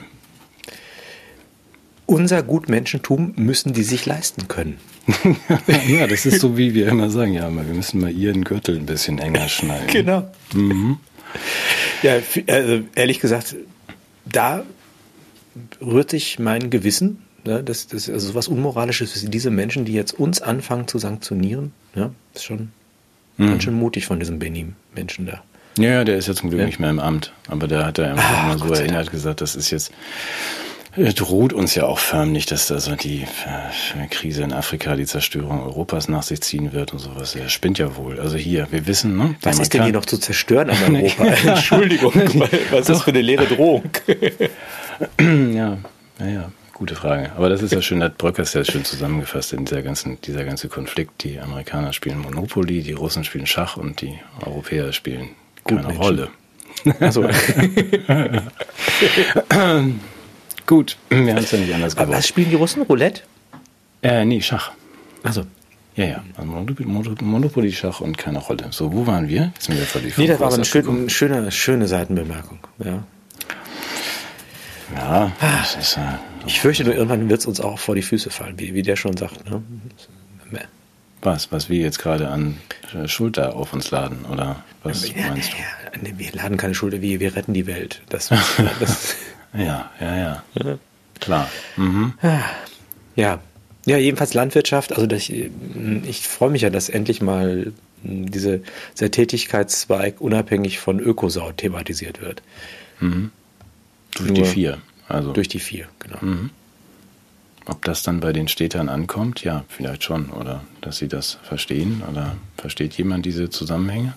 [2.07, 4.79] unser Gutmenschentum müssen die sich leisten können.
[5.89, 8.87] ja, das ist so, wie wir immer sagen, ja, wir müssen mal ihren Gürtel ein
[8.87, 9.87] bisschen enger schneiden.
[9.93, 10.29] Genau.
[12.03, 13.55] Ja, f- also ehrlich gesagt,
[14.27, 14.65] da
[15.81, 17.23] rührt sich mein Gewissen.
[17.45, 20.99] Ne, das, das ist also was Unmoralisches für diese Menschen, die jetzt uns anfangen zu
[20.99, 21.73] sanktionieren.
[21.95, 22.73] Ja, ist schon
[23.39, 25.43] ganz schön mutig von diesem Benin-Menschen da.
[25.79, 26.67] Ja, ja, der ist ja zum Glück Ja.
[26.67, 27.33] nicht mehr im Amt.
[27.49, 29.93] Aber der hat ja einfach Ah, mal so Gott erinnert gesagt, das ist jetzt
[30.97, 35.63] äh, droht uns ja auch förmlich, dass also die äh, Krise in Afrika die Zerstörung
[35.63, 37.37] Europas nach sich ziehen wird und sowas.
[37.37, 38.19] Er spinnt ja wohl.
[38.19, 39.37] Also hier, wir wissen, ne?
[39.43, 41.25] Was ist denn hier noch zu zerstören an Europa?
[41.47, 42.13] Entschuldigung,
[42.73, 43.85] was ist das für eine leere Drohung?
[45.21, 45.79] ja,
[46.19, 47.31] naja, gute Frage.
[47.37, 50.69] Aber das ist ja schön, hat Bröckers ja schön zusammengefasst in dieser ganzen, dieser ganze
[50.69, 51.23] Konflikt.
[51.23, 55.31] Die Amerikaner spielen Monopoly, die Russen spielen Schach und die Europäer spielen
[55.65, 55.97] keine Menschen.
[56.03, 56.29] Rolle.
[57.01, 57.23] Also,
[60.67, 62.27] Gut, wir haben es ja nicht anders aber was gewollt.
[62.27, 62.83] spielen die Russen?
[62.83, 63.23] Roulette?
[64.03, 64.71] Äh, nee, Schach.
[65.23, 65.45] Also,
[65.97, 66.25] Ja, ja.
[66.37, 68.69] Also Monopoly, Mono- Monopoly, Schach und keine Rolle.
[68.71, 69.51] So, wo waren wir?
[69.55, 72.59] Jetzt sind wir völlig nee, das war aber eine Kurs schöne, schöne, Seitenbemerkung.
[72.83, 73.03] Ja.
[74.97, 75.33] Ja,
[75.79, 76.01] ist äh,
[76.47, 79.17] Ich fürchte irgendwann wird es uns auch vor die Füße fallen, wie, wie der schon
[79.17, 79.49] sagt.
[79.49, 79.63] Ne?
[81.23, 82.59] Was, was wir jetzt gerade an
[82.95, 87.01] äh, Schulter auf uns laden, oder was Ja, meinst ja, nee, wir laden keine Schuld,
[87.01, 88.03] wir, wir retten die Welt.
[88.09, 88.29] Das,
[88.81, 89.17] das,
[89.53, 89.63] du?
[89.63, 90.79] Ja, ja, ja.
[91.21, 91.51] Klar.
[91.77, 92.15] Mhm.
[93.17, 93.41] ja.
[93.87, 94.93] ja, jedenfalls Landwirtschaft.
[94.93, 98.63] Also das, ich freue mich ja, dass endlich mal diese,
[98.95, 102.43] dieser Tätigkeitszweig unabhängig von Ökosau thematisiert wird.
[104.15, 104.79] Durch Nur die vier.
[105.09, 106.19] Also, Durch die vier, genau.
[107.67, 109.43] Ob das dann bei den Städtern ankommt?
[109.45, 110.31] Ja, vielleicht schon.
[110.31, 112.03] Oder dass sie das verstehen?
[112.11, 114.15] Oder versteht jemand diese Zusammenhänge?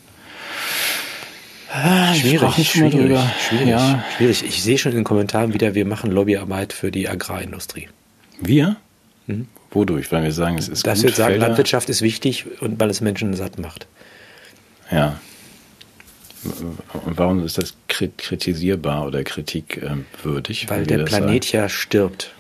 [2.16, 3.32] Schwierig, mal schwierig, drüber.
[3.50, 4.04] schwierig, Ja.
[4.16, 4.44] schwierig.
[4.44, 7.90] Ich sehe schon in den Kommentaren wieder, wir machen Lobbyarbeit für die Agrarindustrie.
[8.40, 8.76] Wir?
[9.72, 10.12] Wodurch?
[10.12, 12.90] Weil wir sagen, es ist Dass gut, wir sagen, Felder- Landwirtschaft ist wichtig und weil
[12.92, 13.88] es Menschen satt macht.
[14.92, 15.20] Ja.
[16.44, 20.70] Und warum ist das kri- kritisierbar oder kritikwürdig?
[20.70, 22.34] Weil wie der Planet ja stirbt.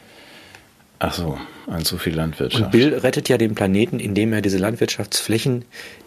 [1.05, 1.37] Ach so,
[1.67, 2.63] an zu viel Landwirtschaft.
[2.63, 5.65] Und Bill rettet ja den Planeten, indem er diese Landwirtschaftsflächen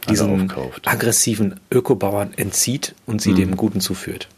[0.08, 0.88] diesen aufkauft.
[0.88, 4.28] aggressiven Ökobauern entzieht und sie dem Guten zuführt.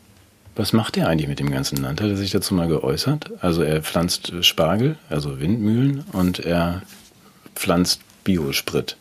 [0.57, 2.01] Was macht er eigentlich mit dem ganzen Land?
[2.01, 3.31] Hat er sich dazu mal geäußert?
[3.41, 6.83] Also er pflanzt Spargel, also Windmühlen, und er
[7.55, 8.97] pflanzt Biosprit.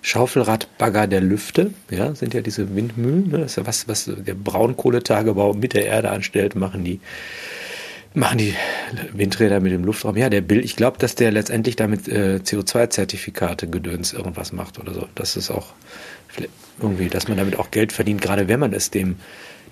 [0.00, 3.28] Schaufelradbagger der Lüfte, ja, sind ja diese Windmühlen.
[3.28, 3.38] Ne?
[3.40, 7.00] Das ist ja was, was der Braunkohletagebau mit der Erde anstellt, machen die,
[8.14, 8.54] machen die
[9.12, 10.16] Windräder mit dem Luftraum.
[10.16, 14.94] Ja, der Bill, ich glaube, dass der letztendlich damit äh, CO2-Zertifikate gedöns irgendwas macht oder
[14.94, 15.08] so.
[15.14, 15.72] Das ist auch
[16.80, 19.16] irgendwie, dass man damit auch Geld verdient, gerade wenn man es dem,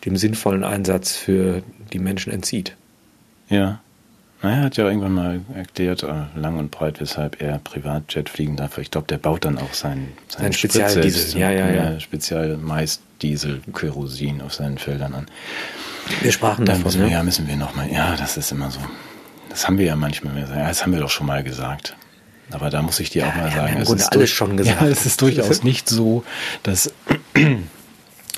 [0.05, 2.77] dem sinnvollen Einsatz für die Menschen entzieht.
[3.49, 3.81] Ja.
[4.43, 8.57] Naja, er hat ja irgendwann mal erklärt, äh, lang und breit, weshalb er Privatjet fliegen
[8.57, 8.77] darf.
[8.79, 11.21] Ich glaube, der baut dann auch sein, Sein Sprit Spezialdiesel.
[11.21, 12.01] selbst, Ja, ja, ja.
[12.01, 15.27] Spezial Maisdiesel, Kerosin auf seinen Feldern an.
[16.23, 17.13] Wir sprachen Dann davon, müssen wir, ne?
[17.13, 18.81] ja, müssen wir nochmal, ja, das ist immer so.
[19.49, 20.61] Das haben wir ja manchmal mehr sagen.
[20.61, 21.97] Ja, das haben wir doch schon mal gesagt.
[22.53, 24.57] Aber da muss ich dir auch mal sagen, ja im es ist alles durch- schon
[24.57, 24.81] gesagt.
[24.81, 26.25] Ja, es ist durchaus nicht so,
[26.63, 26.93] dass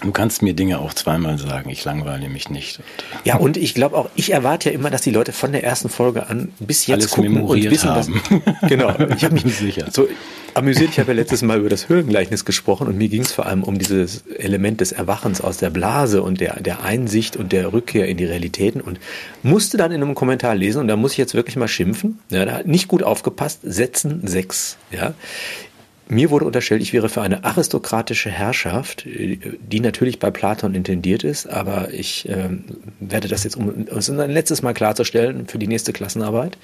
[0.03, 1.71] du kannst mir Dinge auch zweimal sagen.
[1.71, 2.79] Ich langweile mich nicht.
[2.79, 5.65] Und Ja, und ich glaube auch, ich erwarte ja immer, dass die Leute von der
[5.65, 8.21] ersten Folge an bis jetzt Alles gucken und wissen, haben.
[8.61, 8.95] dass, genau.
[9.17, 9.87] Ich habe mich Sicher.
[9.93, 10.09] so
[10.55, 10.91] amüsiert.
[10.91, 13.63] Ich habe ja letztes Mal über das Höhlengleichnis gesprochen und mir ging es vor allem
[13.63, 18.07] um dieses Element des Erwachens aus der Blase und der, der Einsicht und der Rückkehr
[18.09, 18.99] in die Realitäten und
[19.43, 22.19] musste dann in einem Kommentar lesen und da muss ich jetzt wirklich mal schimpfen.
[22.31, 23.61] Ja, da hat nicht gut aufgepasst.
[23.63, 24.77] Sätzen sechs.
[24.91, 25.15] Ja.
[26.11, 31.23] Mir wurde unterstellt, ich wäre für eine aristokratische Herrschaft, äh, die natürlich bei Platon intendiert
[31.23, 32.65] ist, aber ich ähm,
[32.99, 36.57] werde das jetzt, um es ein letztes Mal klarzustellen für die nächste Klassenarbeit.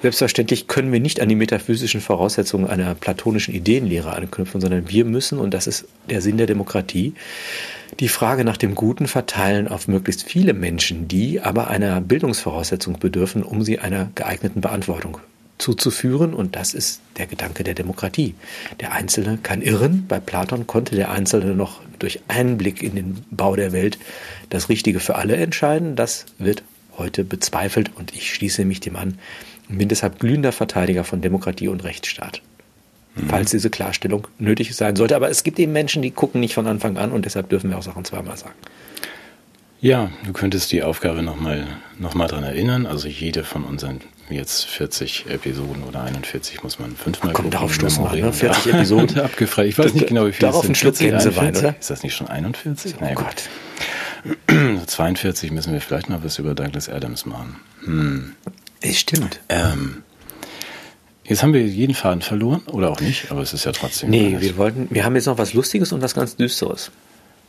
[0.00, 5.38] Selbstverständlich können wir nicht an die metaphysischen Voraussetzungen einer platonischen Ideenlehre anknüpfen, sondern wir müssen,
[5.38, 7.12] und das ist der Sinn der Demokratie,
[8.00, 13.42] die Frage nach dem Guten verteilen auf möglichst viele Menschen, die aber einer Bildungsvoraussetzung bedürfen,
[13.42, 15.18] um sie einer geeigneten Beantwortung
[15.62, 16.34] zuzuführen.
[16.34, 18.34] Und das ist der Gedanke der Demokratie.
[18.80, 20.06] Der Einzelne kann irren.
[20.08, 23.98] Bei Platon konnte der Einzelne noch durch einen Blick in den Bau der Welt
[24.50, 25.96] das Richtige für alle entscheiden.
[25.96, 26.62] Das wird
[26.98, 29.18] heute bezweifelt und ich schließe mich dem an
[29.68, 32.42] und bin deshalb glühender Verteidiger von Demokratie und Rechtsstaat.
[33.28, 35.14] Falls diese Klarstellung nötig sein sollte.
[35.14, 37.78] Aber es gibt eben Menschen, die gucken nicht von Anfang an und deshalb dürfen wir
[37.78, 38.54] auch Sachen zweimal sagen.
[39.82, 41.66] Ja, du könntest die Aufgabe nochmal
[41.98, 42.86] noch mal dran erinnern.
[42.86, 47.74] Also jede von unseren jetzt 40 Episoden oder 41 muss man fünfmal Komm, gucken, darauf
[47.74, 48.32] stoßen wir, ne?
[48.32, 49.18] 40 Ja, Episoden.
[49.20, 49.68] Abgefragt.
[49.68, 50.78] Ich weiß nicht genau, wie viel Darauf es ein sind.
[50.78, 51.64] Schluck 40, Gänsewein, 41?
[51.68, 51.78] oder?
[51.80, 52.94] Ist das nicht schon 41?
[53.00, 53.26] Na ja, Oh gut.
[53.26, 54.86] Gott.
[54.86, 57.56] 42 müssen wir vielleicht noch was über Douglas Adams machen.
[57.84, 58.32] Hm.
[58.80, 59.40] Es stimmt.
[59.48, 60.02] Ähm,
[61.24, 64.10] jetzt haben wir jeden Faden verloren, oder auch nicht, aber es ist ja trotzdem.
[64.10, 64.42] Nee, alles.
[64.42, 66.90] wir wollten, wir haben jetzt noch was Lustiges und was ganz Düsteres.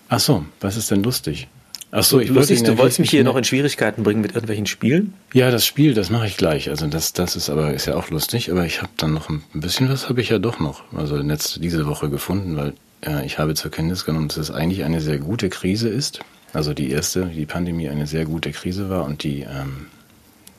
[0.09, 1.47] Ach so, was ist denn lustig?
[1.95, 4.31] Ach so, ich wollte Lustig, Ihnen du wolltest mich hier noch in Schwierigkeiten bringen mit
[4.31, 5.13] irgendwelchen Spielen?
[5.31, 6.71] Ja, das Spiel, das mache ich gleich.
[6.71, 8.51] Also das, das ist aber ist ja auch lustig.
[8.51, 10.81] Aber ich habe dann noch ein bisschen was habe ich ja doch noch.
[10.95, 12.73] Also letzte diese Woche gefunden, weil
[13.05, 16.21] äh, ich habe zur Kenntnis genommen, dass es eigentlich eine sehr gute Krise ist.
[16.51, 19.85] Also die erste, die Pandemie eine sehr gute Krise war und die ähm,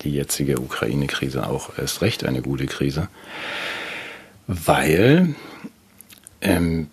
[0.03, 3.09] die jetzige Ukraine-Krise auch erst recht eine gute Krise,
[4.47, 5.35] weil
[6.41, 6.87] ähm,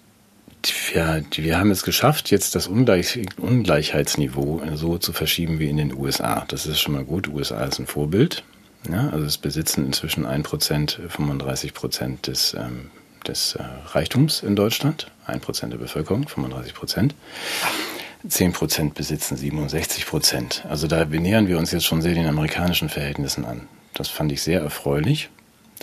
[0.93, 5.93] wir, wir haben es geschafft, jetzt das Ungleich, Ungleichheitsniveau so zu verschieben wie in den
[5.93, 6.45] USA.
[6.47, 7.28] Das ist schon mal gut.
[7.28, 8.43] USA ist ein Vorbild.
[8.89, 12.89] Ja, also es besitzen inzwischen 1%, 35% des, ähm,
[13.28, 15.12] des äh, Reichtums in Deutschland.
[15.28, 17.12] 1% der Bevölkerung, 35%.
[18.28, 20.67] 10% besitzen 67%.
[20.67, 23.67] Also da nähern wir uns jetzt schon sehr den amerikanischen Verhältnissen an.
[23.93, 25.30] Das fand ich sehr erfreulich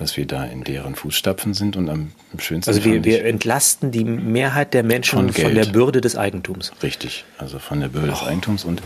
[0.01, 2.71] dass wir da in deren Fußstapfen sind und am schönsten.
[2.71, 6.73] Also wir, wir entlasten die Mehrheit der Menschen von, von, der Bürde des Eigentums.
[6.83, 8.11] Richtig, also von der Bürde oh.
[8.13, 8.83] des Eigentums und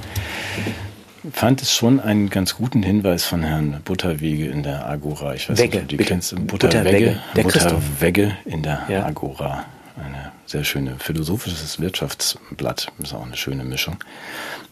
[1.32, 5.34] fand es schon einen ganz guten Hinweis von Herrn Butterwege in der Agora.
[5.34, 6.46] Ich weiß Wegge, nicht, ob du die kennst.
[6.46, 9.04] Butterwege, Butterwege in der ja.
[9.04, 9.64] Agora.
[9.96, 12.88] Eine sehr schöne philosophisches Wirtschaftsblatt.
[13.02, 13.98] Ist auch eine schöne Mischung.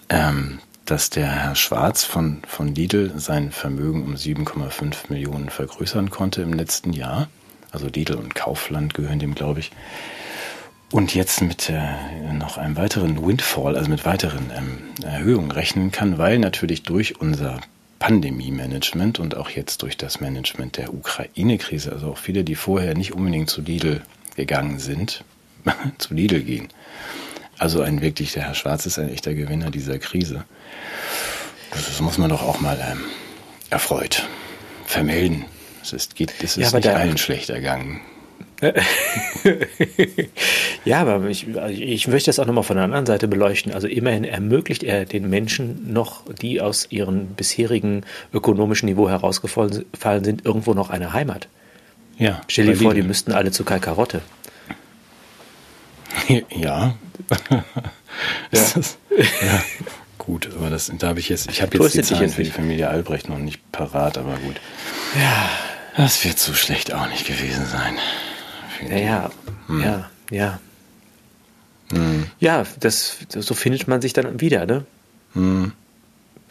[0.09, 0.59] Ähm,
[0.91, 6.53] dass der Herr Schwarz von, von Lidl sein Vermögen um 7,5 Millionen vergrößern konnte im
[6.53, 7.29] letzten Jahr.
[7.71, 9.71] Also Lidl und Kaufland gehören dem, glaube ich.
[10.91, 16.19] Und jetzt mit äh, noch einem weiteren Windfall, also mit weiteren ähm, Erhöhungen rechnen kann,
[16.19, 17.61] weil natürlich durch unser
[18.01, 23.13] Pandemie-Management und auch jetzt durch das Management der Ukraine-Krise, also auch viele, die vorher nicht
[23.13, 24.03] unbedingt zu Lidl
[24.35, 25.23] gegangen sind,
[25.99, 26.69] zu Lidl gehen.
[27.61, 30.45] Also ein wirklich, der Herr Schwarz ist ein echter Gewinner dieser Krise.
[31.71, 33.01] Das muss man doch auch mal ähm,
[33.69, 34.27] erfreut
[34.87, 35.45] vermelden.
[35.83, 38.01] Es ist, geht, es ist ja, nicht allen schlecht ergangen.
[40.87, 43.73] ja, aber ich, ich möchte das auch nochmal von der anderen Seite beleuchten.
[43.73, 50.47] Also immerhin ermöglicht er den Menschen noch, die aus ihrem bisherigen ökonomischen Niveau herausgefallen sind,
[50.47, 51.49] irgendwo noch eine Heimat.
[52.17, 52.41] Ja.
[52.49, 53.81] Stell dir vor, die müssten alle zu Kai
[56.51, 56.95] Ja.
[58.51, 58.63] ja.
[59.43, 59.63] ja.
[60.19, 62.89] Gut, aber das, da habe ich jetzt, ich habe jetzt die Zahlen für die Familie
[62.89, 64.61] Albrecht noch nicht parat, aber gut.
[65.19, 65.49] Ja.
[65.97, 67.99] Das wird so schlecht auch nicht gewesen sein.
[68.89, 69.31] Ja, ja,
[69.67, 69.83] hm.
[69.83, 70.61] ja, ja.
[71.93, 72.27] Hm.
[72.39, 74.85] Ja, das, so findet man sich dann wieder, ne?
[75.35, 75.73] Hm.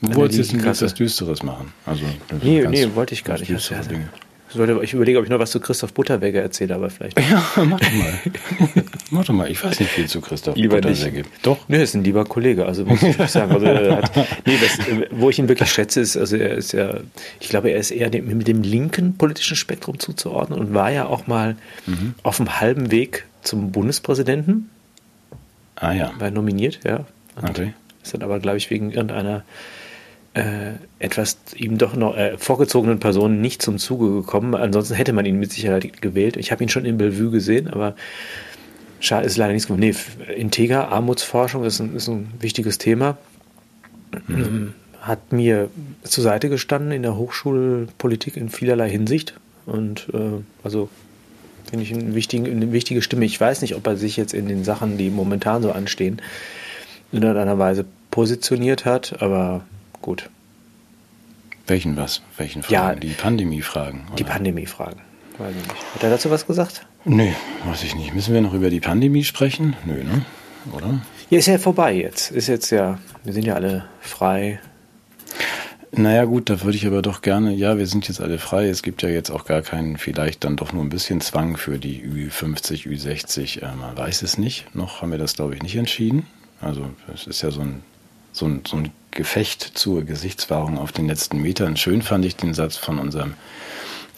[0.02, 1.74] Du wolltest jetzt etwas Düsteres machen.
[1.86, 2.06] Also,
[2.42, 3.50] nee, nee, wollte ich gar nicht.
[3.50, 4.10] Dinge.
[4.52, 7.20] Ich überlege, ob ich noch was zu Christoph Butterwegge erzähle, aber vielleicht.
[7.20, 8.20] Ja, mach doch mal.
[9.12, 9.52] mach doch mal.
[9.52, 11.20] Ich weiß nicht viel zu Christoph lieber Butterwegge.
[11.20, 11.30] Nicht.
[11.44, 11.58] Doch.
[11.68, 13.52] Nee, ist ein lieber Kollege, also muss ich sagen.
[13.52, 14.12] Also, hat,
[14.46, 14.80] nee, das,
[15.12, 16.96] wo ich ihn wirklich schätze, ist, also er ist ja,
[17.40, 21.06] ich glaube, er ist eher dem, mit dem linken politischen Spektrum zuzuordnen und war ja
[21.06, 22.16] auch mal mhm.
[22.24, 24.70] auf dem halben Weg zum Bundespräsidenten.
[25.76, 26.12] Ah ja.
[26.18, 27.06] War nominiert, ja.
[27.36, 27.74] Und okay.
[28.04, 29.44] Ist dann aber, glaube ich, wegen irgendeiner
[30.34, 34.56] äh, etwas ihm doch noch äh, vorgezogenen Personen nicht zum Zuge gekommen.
[34.56, 36.38] Ansonsten hätte man ihn mit Sicherheit gewählt.
[36.38, 37.96] Ich habe ihn schon in Bellevue gesehen, aber
[39.00, 39.82] schade ist leider nichts geworden.
[39.82, 39.96] Nee,
[40.36, 43.18] Integer, Armutsforschung ist ein, ist ein wichtiges Thema.
[44.28, 44.74] Mhm.
[45.02, 45.70] Hat mir
[46.04, 49.34] zur Seite gestanden in der Hochschulpolitik in vielerlei Hinsicht.
[49.66, 50.90] Und äh, also
[51.70, 53.26] finde ich einen wichtigen, eine wichtige Stimme.
[53.26, 56.22] Ich weiß nicht, ob er sich jetzt in den Sachen, die momentan so anstehen,
[57.12, 59.62] in irgendeiner Weise positioniert hat, aber
[60.02, 60.30] gut.
[61.68, 62.22] Welchen was?
[62.38, 62.74] Welchen Fragen?
[62.74, 64.08] Ja, die Pandemie-Fragen.
[64.18, 65.02] Die Pandemie-Fragen.
[65.38, 65.96] Weiß ich nicht.
[65.96, 66.86] Hat er dazu was gesagt?
[67.06, 67.30] Nö,
[67.66, 68.14] weiß ich nicht.
[68.14, 69.76] Müssen wir noch über die Pandemie sprechen?
[69.86, 70.26] Nö, ne?
[70.74, 71.00] Oder?
[71.30, 72.32] Ja, ist ja vorbei jetzt.
[72.32, 74.60] Ist jetzt ja, wir sind ja alle frei.
[75.92, 78.68] Naja, gut, da würde ich aber doch gerne, ja, wir sind jetzt alle frei.
[78.68, 81.80] Es gibt ja jetzt auch gar keinen, vielleicht dann doch nur ein bisschen Zwang für
[81.80, 83.62] die Ü50, Ü60.
[83.62, 84.74] Äh, man weiß es nicht.
[84.76, 86.28] Noch haben wir das, glaube ich, nicht entschieden.
[86.62, 87.82] Also, es ist ja so ein
[88.32, 91.78] so ein, so ein Gefecht zur Gesichtswahrung auf den letzten Metern.
[91.78, 93.34] Schön fand ich den Satz von unserem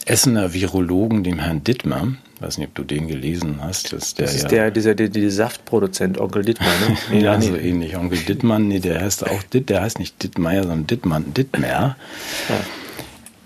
[0.04, 2.08] Essener Virologen, dem Herrn Dittmar.
[2.34, 3.92] Ich weiß nicht, ob du den gelesen hast.
[3.92, 6.96] Das, der das ist ja, der, dieser der, der Saftproduzent, Onkel Dittmar, ne?
[7.10, 7.46] Nee, ja, nee.
[7.46, 7.96] so ähnlich.
[7.96, 11.68] Onkel Dittmar, nee, der heißt auch Ditt, der heißt nicht Dittmeier, sondern Dittmann, Dittmer.
[11.68, 11.96] Ja.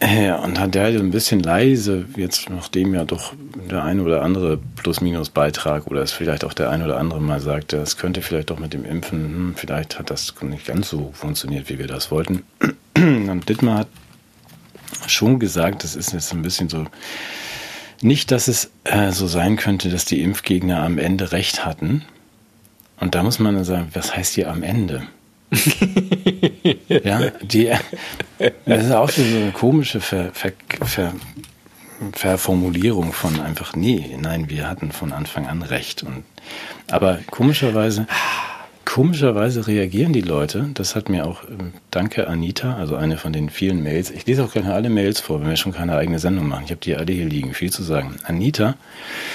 [0.06, 3.32] Ja, und hat der ein bisschen leise, jetzt nachdem ja doch
[3.68, 7.78] der ein oder andere Plus-Minus-Beitrag oder es vielleicht auch der ein oder andere mal sagte,
[7.78, 11.68] es könnte vielleicht doch mit dem Impfen, hm, vielleicht hat das nicht ganz so funktioniert,
[11.68, 12.44] wie wir das wollten.
[12.96, 13.88] Und Dittmar hat
[15.08, 16.84] schon gesagt, das ist jetzt ein bisschen so,
[18.00, 22.04] nicht, dass es äh, so sein könnte, dass die Impfgegner am Ende recht hatten.
[23.00, 25.08] Und da muss man dann sagen, was heißt hier am Ende?
[26.88, 27.70] Ja, die,
[28.64, 30.52] das ist auch so eine komische Ver, Ver,
[30.84, 31.14] Ver,
[32.12, 36.02] Verformulierung von einfach, nee, nein, wir hatten von Anfang an recht.
[36.02, 36.24] Und,
[36.90, 38.06] aber komischerweise,
[38.84, 43.48] komischerweise reagieren die Leute, das hat mir auch, ähm, danke Anita, also eine von den
[43.50, 46.48] vielen Mails, ich lese auch gerne alle Mails vor, wenn wir schon keine eigene Sendung
[46.48, 48.16] machen, ich habe die alle hier liegen, viel zu sagen.
[48.24, 48.74] Anita,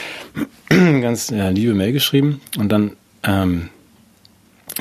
[0.69, 2.91] ganz ja, liebe Mail geschrieben und dann,
[3.23, 3.69] ähm,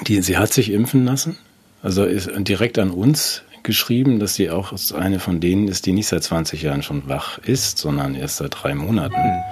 [0.07, 1.39] die, sie hat sich impfen lassen,
[1.83, 6.09] also ist direkt an uns geschrieben, dass sie auch eine von denen ist, die nicht
[6.09, 9.43] seit 20 Jahren schon wach ist, sondern erst seit drei Monaten.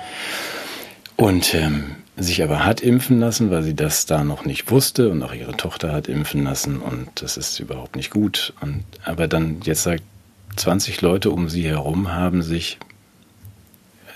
[1.17, 5.23] Und ähm, sich aber hat impfen lassen, weil sie das da noch nicht wusste und
[5.23, 8.53] auch ihre Tochter hat impfen lassen und das ist überhaupt nicht gut.
[8.61, 10.03] Und, aber dann jetzt sagt
[10.57, 12.79] 20 Leute um sie herum haben sich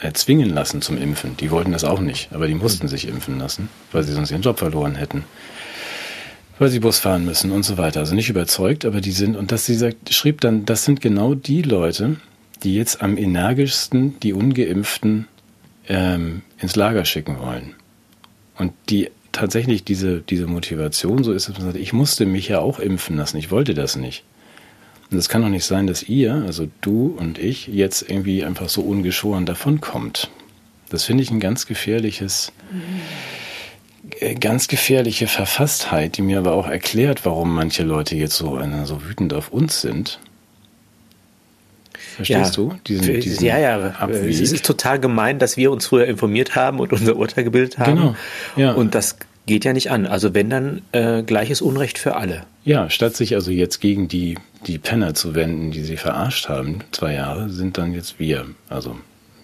[0.01, 1.37] erzwingen lassen zum Impfen.
[1.37, 4.43] Die wollten das auch nicht, aber die mussten sich impfen lassen, weil sie sonst ihren
[4.43, 5.25] Job verloren hätten.
[6.59, 8.01] Weil sie Bus fahren müssen und so weiter.
[8.01, 11.35] Also nicht überzeugt, aber die sind, und dass sie sagt, schrieb dann, das sind genau
[11.35, 12.17] die Leute,
[12.63, 15.27] die jetzt am energischsten die Ungeimpften
[15.89, 17.75] ähm, ins Lager schicken wollen.
[18.57, 22.61] Und die tatsächlich diese, diese Motivation so ist, dass man sagt, ich musste mich ja
[22.61, 24.25] auch impfen lassen, ich wollte das nicht.
[25.11, 28.69] Und es kann doch nicht sein, dass ihr, also du und ich, jetzt irgendwie einfach
[28.69, 30.31] so ungeschoren davonkommt.
[30.89, 33.42] Das finde ich ein ganz gefährliches, äh,
[34.41, 39.05] ganz gefährliche Verfasstheit, die mir aber auch erklärt, warum manche Leute jetzt so, äh, so
[39.05, 40.19] wütend auf uns sind.
[42.17, 42.75] Verstehst ja, du?
[42.87, 43.91] Diesen, diesen ja, ja.
[43.99, 44.29] Abweg.
[44.29, 47.97] Es ist total gemein, dass wir uns früher informiert haben und unser Urteil gebildet haben.
[47.97, 48.17] Genau.
[48.57, 48.73] Ja.
[48.73, 50.07] Und das geht ja nicht an.
[50.07, 52.45] Also wenn dann äh, gleiches Unrecht für alle.
[52.65, 54.37] Ja, statt sich also jetzt gegen die,
[54.67, 58.47] die Penner zu wenden, die sie verarscht haben, zwei Jahre, sind dann jetzt wir.
[58.69, 58.97] Also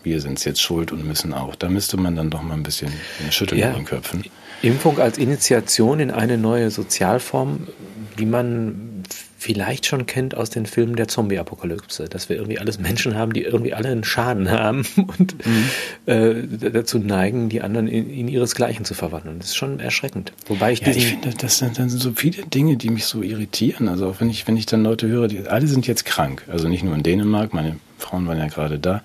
[0.03, 1.55] wir sind es jetzt schuld und müssen auch.
[1.55, 2.93] Da müsste man dann doch mal ein bisschen
[3.31, 3.71] schütteln ja.
[3.71, 4.25] in den Köpfen.
[4.63, 7.69] Impfung als Initiation in eine neue Sozialform,
[8.17, 9.05] wie man
[9.39, 13.43] vielleicht schon kennt aus den Filmen der Zombie-Apokalypse, dass wir irgendwie alles Menschen haben, die
[13.43, 15.65] irgendwie alle einen Schaden haben und mhm.
[16.07, 19.39] äh, dazu neigen, die anderen in, in, ihresgleichen zu verwandeln.
[19.39, 20.33] Das ist schon erschreckend.
[20.49, 23.89] Wobei ich, ja, ich finde, das sind dann so viele Dinge, die mich so irritieren.
[23.89, 26.43] Also auch wenn ich, wenn ich dann Leute höre, die alle sind jetzt krank.
[26.49, 29.03] Also nicht nur in Dänemark, meine Frauen waren ja gerade da.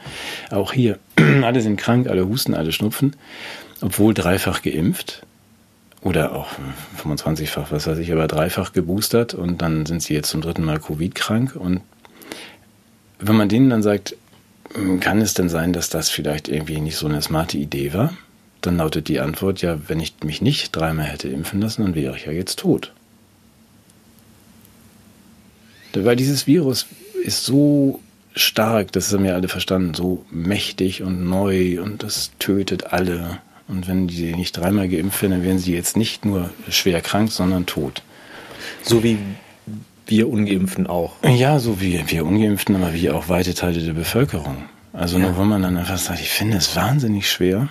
[0.49, 0.97] Auch hier,
[1.43, 3.15] alle sind krank, alle husten, alle schnupfen,
[3.81, 5.23] obwohl dreifach geimpft
[6.03, 6.47] oder auch
[7.01, 10.79] 25-fach, was weiß ich, aber dreifach geboostert und dann sind sie jetzt zum dritten Mal
[10.79, 11.55] Covid-krank.
[11.55, 11.81] Und
[13.19, 14.15] wenn man denen dann sagt,
[14.73, 18.13] hm, kann es denn sein, dass das vielleicht irgendwie nicht so eine smarte Idee war?
[18.61, 22.15] Dann lautet die Antwort, ja, wenn ich mich nicht dreimal hätte impfen lassen, dann wäre
[22.15, 22.93] ich ja jetzt tot.
[25.93, 26.87] Weil dieses Virus
[27.23, 27.99] ist so
[28.35, 33.39] stark, das haben ja alle verstanden, so mächtig und neu und das tötet alle.
[33.73, 37.31] Und wenn die nicht dreimal geimpft werden, dann werden sie jetzt nicht nur schwer krank,
[37.31, 38.03] sondern tot.
[38.83, 39.17] So wie
[40.05, 41.13] wir Ungeimpften auch.
[41.23, 44.65] Ja, so wie wir Ungeimpften, aber wie auch weite Teile der Bevölkerung.
[44.93, 45.25] Also ja.
[45.25, 47.69] nur wenn man dann einfach sagt, ich finde es wahnsinnig schwer,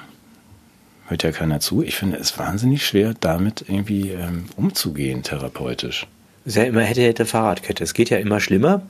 [1.07, 6.09] hört ja keiner zu, ich finde es wahnsinnig schwer, damit irgendwie ähm, umzugehen, therapeutisch.
[6.45, 7.85] Es ist ja immer hätte, hätte Fahrradkette.
[7.85, 8.83] Es geht ja immer schlimmer.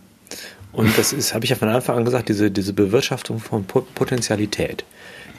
[0.72, 4.86] Und das ist, habe ich ja von Anfang an gesagt, diese, diese Bewirtschaftung von Potenzialität.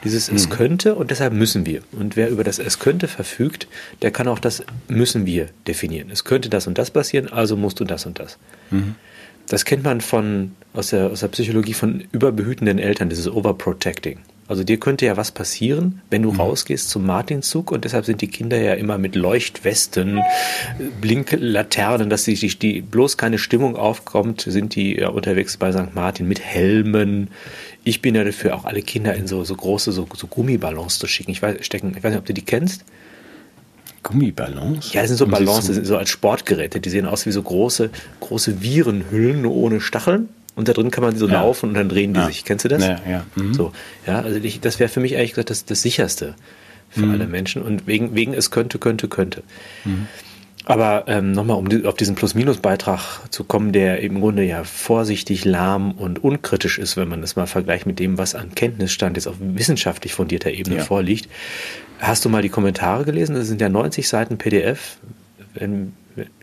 [0.02, 0.52] Dieses Es mhm.
[0.52, 1.82] könnte und deshalb müssen wir.
[1.92, 3.68] Und wer über das Es könnte verfügt,
[4.02, 6.10] der kann auch das müssen wir definieren.
[6.10, 8.38] Es könnte das und das passieren, also musst du das und das.
[8.70, 8.96] Mhm.
[9.48, 14.18] Das kennt man von, aus, der, aus der Psychologie von überbehütenden Eltern, dieses Overprotecting.
[14.46, 16.40] Also dir könnte ja was passieren, wenn du mhm.
[16.40, 20.20] rausgehst zum Martinszug und deshalb sind die Kinder ja immer mit Leuchtwesten,
[21.00, 25.94] Blinklaternen, dass die, die, die bloß keine Stimmung aufkommt, sind die ja unterwegs bei St.
[25.94, 27.28] Martin mit Helmen,
[27.84, 31.06] ich bin ja dafür, auch alle Kinder in so, so große so, so Gummiballons zu
[31.06, 31.30] schicken.
[31.30, 32.84] Ich weiß, stecken, ich weiß nicht, ob du die kennst.
[34.02, 34.92] Gummiballons?
[34.92, 36.80] Ja, das sind so Ballons, das sind so als Sportgeräte.
[36.80, 40.28] Die sehen aus wie so große, große Virenhüllen, nur ohne Stacheln.
[40.56, 41.34] Und da drin kann man so ja.
[41.34, 42.26] laufen und dann drehen die ja.
[42.26, 42.44] sich.
[42.44, 42.82] Kennst du das?
[42.82, 43.26] Ja, ja.
[43.34, 43.54] Mhm.
[43.54, 43.72] So,
[44.06, 46.34] ja, also ich, das wäre für mich ehrlich gesagt das, das sicherste
[46.90, 47.12] für mhm.
[47.12, 47.62] alle Menschen.
[47.62, 49.42] Und wegen, wegen es könnte, könnte, könnte.
[49.84, 50.06] Mhm.
[50.66, 55.44] Aber ähm, nochmal, um die, auf diesen Plus-Minus-Beitrag zu kommen, der im Grunde ja vorsichtig,
[55.44, 59.26] lahm und unkritisch ist, wenn man das mal vergleicht mit dem, was an Kenntnisstand jetzt
[59.26, 60.84] auf wissenschaftlich fundierter Ebene ja.
[60.84, 61.28] vorliegt.
[61.98, 63.34] Hast du mal die Kommentare gelesen?
[63.34, 64.96] Das sind ja 90 Seiten PDF.
[65.58, 65.92] Ähm,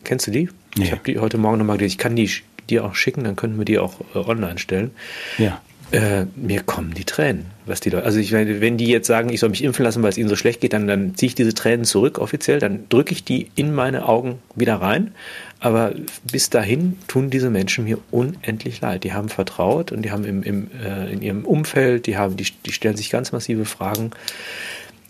[0.03, 0.49] kennst du die?
[0.77, 0.85] Nee.
[0.85, 1.93] Ich habe die heute Morgen nochmal gelesen.
[1.93, 2.29] Ich kann die
[2.69, 4.91] dir auch schicken, dann könnten wir die auch äh, online stellen.
[5.37, 5.61] Ja.
[5.91, 8.05] Äh, mir kommen die Tränen, was die Leute.
[8.05, 10.29] Also ich meine, wenn die jetzt sagen, ich soll mich impfen lassen, weil es ihnen
[10.29, 13.51] so schlecht geht, dann, dann ziehe ich diese Tränen zurück offiziell, dann drücke ich die
[13.55, 15.11] in meine Augen wieder rein.
[15.59, 15.93] Aber
[16.31, 19.03] bis dahin tun diese Menschen mir unendlich leid.
[19.03, 22.47] Die haben vertraut und die haben im, im, äh, in ihrem Umfeld, die haben, die,
[22.65, 24.11] die stellen sich ganz massive Fragen,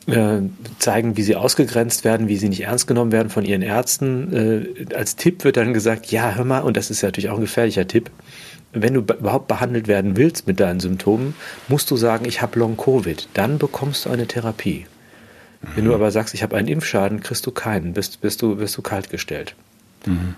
[0.07, 0.39] äh,
[0.79, 4.33] zeigen, wie sie ausgegrenzt werden, wie sie nicht ernst genommen werden von ihren Ärzten.
[4.89, 7.35] Äh, als Tipp wird dann gesagt, ja, hör mal, und das ist ja natürlich auch
[7.35, 8.09] ein gefährlicher Tipp
[8.73, 11.35] wenn du überhaupt behandelt werden willst mit deinen Symptomen,
[11.67, 13.29] musst du sagen, ich habe Long-Covid.
[13.33, 14.85] Dann bekommst du eine Therapie.
[15.61, 15.67] Mhm.
[15.75, 15.95] Wenn du mhm.
[15.95, 19.55] aber sagst, ich habe einen Impfschaden, kriegst du keinen, bist, bist, du, bist du kaltgestellt.
[20.05, 20.35] Mhm.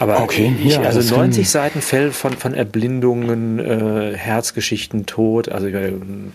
[0.00, 5.06] Aber Okay, ich, ja, also das kann- 90 Seiten Fell von, von Erblindungen, äh, Herzgeschichten,
[5.06, 6.32] Tod, also und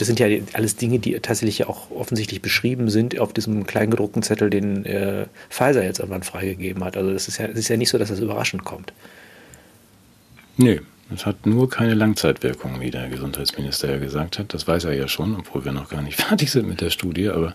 [0.00, 4.22] das sind ja alles Dinge, die tatsächlich ja auch offensichtlich beschrieben sind auf diesem kleingedruckten
[4.24, 6.96] Zettel, den äh, Pfizer jetzt irgendwann freigegeben hat.
[6.96, 8.92] Also das ist ja, es ist ja nicht so, dass das überraschend kommt.
[10.56, 10.80] Nee,
[11.14, 14.52] es hat nur keine Langzeitwirkung, wie der Gesundheitsminister ja gesagt hat.
[14.52, 17.28] Das weiß er ja schon, obwohl wir noch gar nicht fertig sind mit der Studie.
[17.28, 17.54] Aber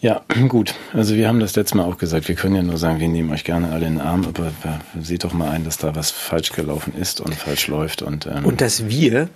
[0.00, 0.74] ja, gut.
[0.92, 3.30] Also wir haben das letzte Mal auch gesagt, wir können ja nur sagen, wir nehmen
[3.32, 4.52] euch gerne alle in den Arm, aber
[5.00, 8.02] seht doch mal ein, dass da was falsch gelaufen ist und falsch läuft.
[8.02, 9.28] Und, ähm, Und dass wir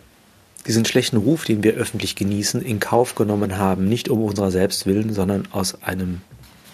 [0.66, 4.86] diesen schlechten Ruf, den wir öffentlich genießen, in Kauf genommen haben, nicht um unserer selbst
[4.86, 6.20] willen, sondern aus einem,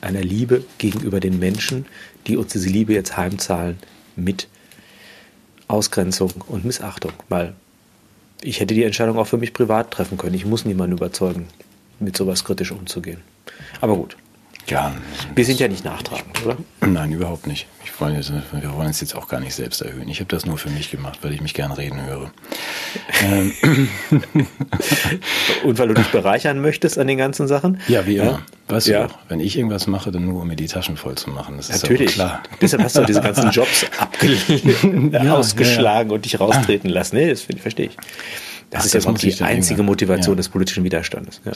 [0.01, 1.87] einer Liebe gegenüber den Menschen,
[2.27, 3.79] die uns diese Liebe jetzt heimzahlen
[4.17, 4.49] mit
[5.69, 7.13] Ausgrenzung und Missachtung.
[7.29, 7.55] Weil
[8.43, 10.35] ich hätte die Entscheidung auch für mich privat treffen können.
[10.35, 11.47] Ich muss niemanden überzeugen,
[12.01, 13.21] mit sowas kritisch umzugehen.
[13.81, 14.17] Aber gut,
[14.69, 14.93] ja,
[15.35, 16.57] wir sind ja nicht nachtragend, oder?
[16.81, 17.67] nein, überhaupt nicht.
[17.85, 20.09] Ich wollte, jetzt- wir wollen es jetzt auch gar nicht selbst erhöhen.
[20.09, 22.31] Ich habe das nur für mich gemacht, weil ich mich gern reden höre.
[23.23, 23.53] Ähm,
[25.65, 27.81] Und weil du dich bereichern möchtest an den ganzen Sachen?
[27.89, 28.43] ja, wie immer.
[28.69, 29.03] Weißt Ja.
[29.03, 31.57] du doch, wenn ich irgendwas mache, dann nur, um mir die Taschen voll zu machen.
[31.57, 32.17] Das ist Natürlich.
[32.17, 32.43] Ja wohl klar.
[32.61, 37.17] Deshalb hast du auch diese ganzen Jobs abgelehnt, Ja, ausgeschlagen und dich raustreten lassen.
[37.17, 37.97] Nee, das verstehe ich.
[38.71, 40.37] Das Ach, ist ja das muss die einzige irgendwann- Motivation ja.
[40.37, 41.41] des politischen Widerstandes.
[41.45, 41.53] Ja.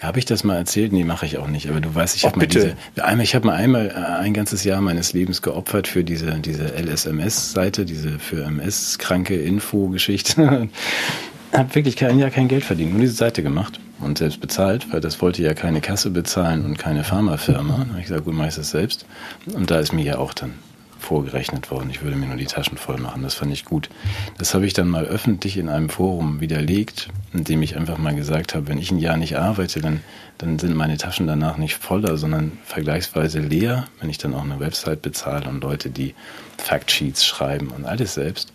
[0.00, 0.92] Habe ich das mal erzählt?
[0.92, 1.68] Nee, mache ich auch nicht.
[1.68, 3.92] Aber du weißt, ich habe mal diese, einmal, ich habe mal einmal äh,
[4.22, 10.68] ein ganzes Jahr meines Lebens geopfert für diese, diese LSMS-Seite, diese für MS-kranke Info-Geschichte.
[11.52, 15.00] habe wirklich kein Jahr kein Geld verdient, nur diese Seite gemacht und selbst bezahlt, weil
[15.00, 17.78] das wollte ja keine Kasse bezahlen und keine Pharmafirma.
[17.78, 19.06] Dann habe ich gesagt, gut, mache ich das selbst.
[19.52, 20.54] Und da ist mir ja auch dann
[21.06, 21.88] vorgerechnet worden.
[21.90, 23.22] Ich würde mir nur die Taschen voll machen.
[23.22, 23.88] Das fand ich gut.
[24.38, 28.14] Das habe ich dann mal öffentlich in einem Forum widerlegt, in dem ich einfach mal
[28.14, 30.00] gesagt habe, wenn ich ein Jahr nicht arbeite, dann,
[30.38, 34.58] dann sind meine Taschen danach nicht voller, sondern vergleichsweise leer, wenn ich dann auch eine
[34.58, 36.14] Website bezahle und Leute, die
[36.58, 38.52] Factsheets schreiben und alles selbst.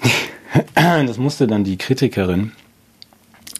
[0.74, 2.52] Das musste dann die Kritikerin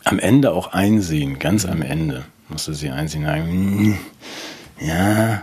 [0.04, 3.98] am Ende auch einsehen, ganz am Ende musste sie einsehen, sagen, "Hm,
[4.80, 5.42] ja,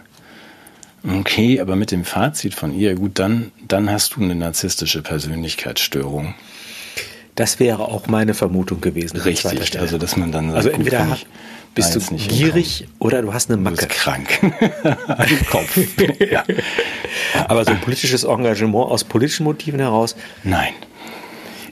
[1.08, 6.34] okay, aber mit dem Fazit von ihr, gut, dann, dann hast du eine narzisstische Persönlichkeitsstörung.
[7.36, 9.18] Das wäre auch meine Vermutung gewesen.
[9.18, 11.26] Richtig, also dass man dann sagt, also gut, entweder wenn ha- ich
[11.76, 13.88] bist du nicht gierig oder du hast eine hinkomme, du Macke.
[13.88, 15.30] bist krank.
[15.40, 15.80] Im Kopf.
[16.32, 16.44] ja.
[17.48, 20.74] Aber so ein politisches Engagement aus politischen Motiven heraus, Nein,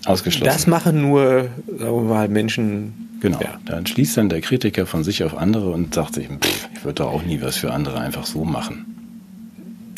[0.05, 0.51] ausgeschlossen.
[0.51, 3.09] das machen nur, sagen wir mal, Menschen.
[3.21, 3.39] Genau.
[3.39, 3.59] Ja.
[3.65, 7.03] Dann schließt dann der Kritiker von sich auf andere und sagt sich, pff, ich würde
[7.03, 8.90] doch auch nie was für andere einfach so machen.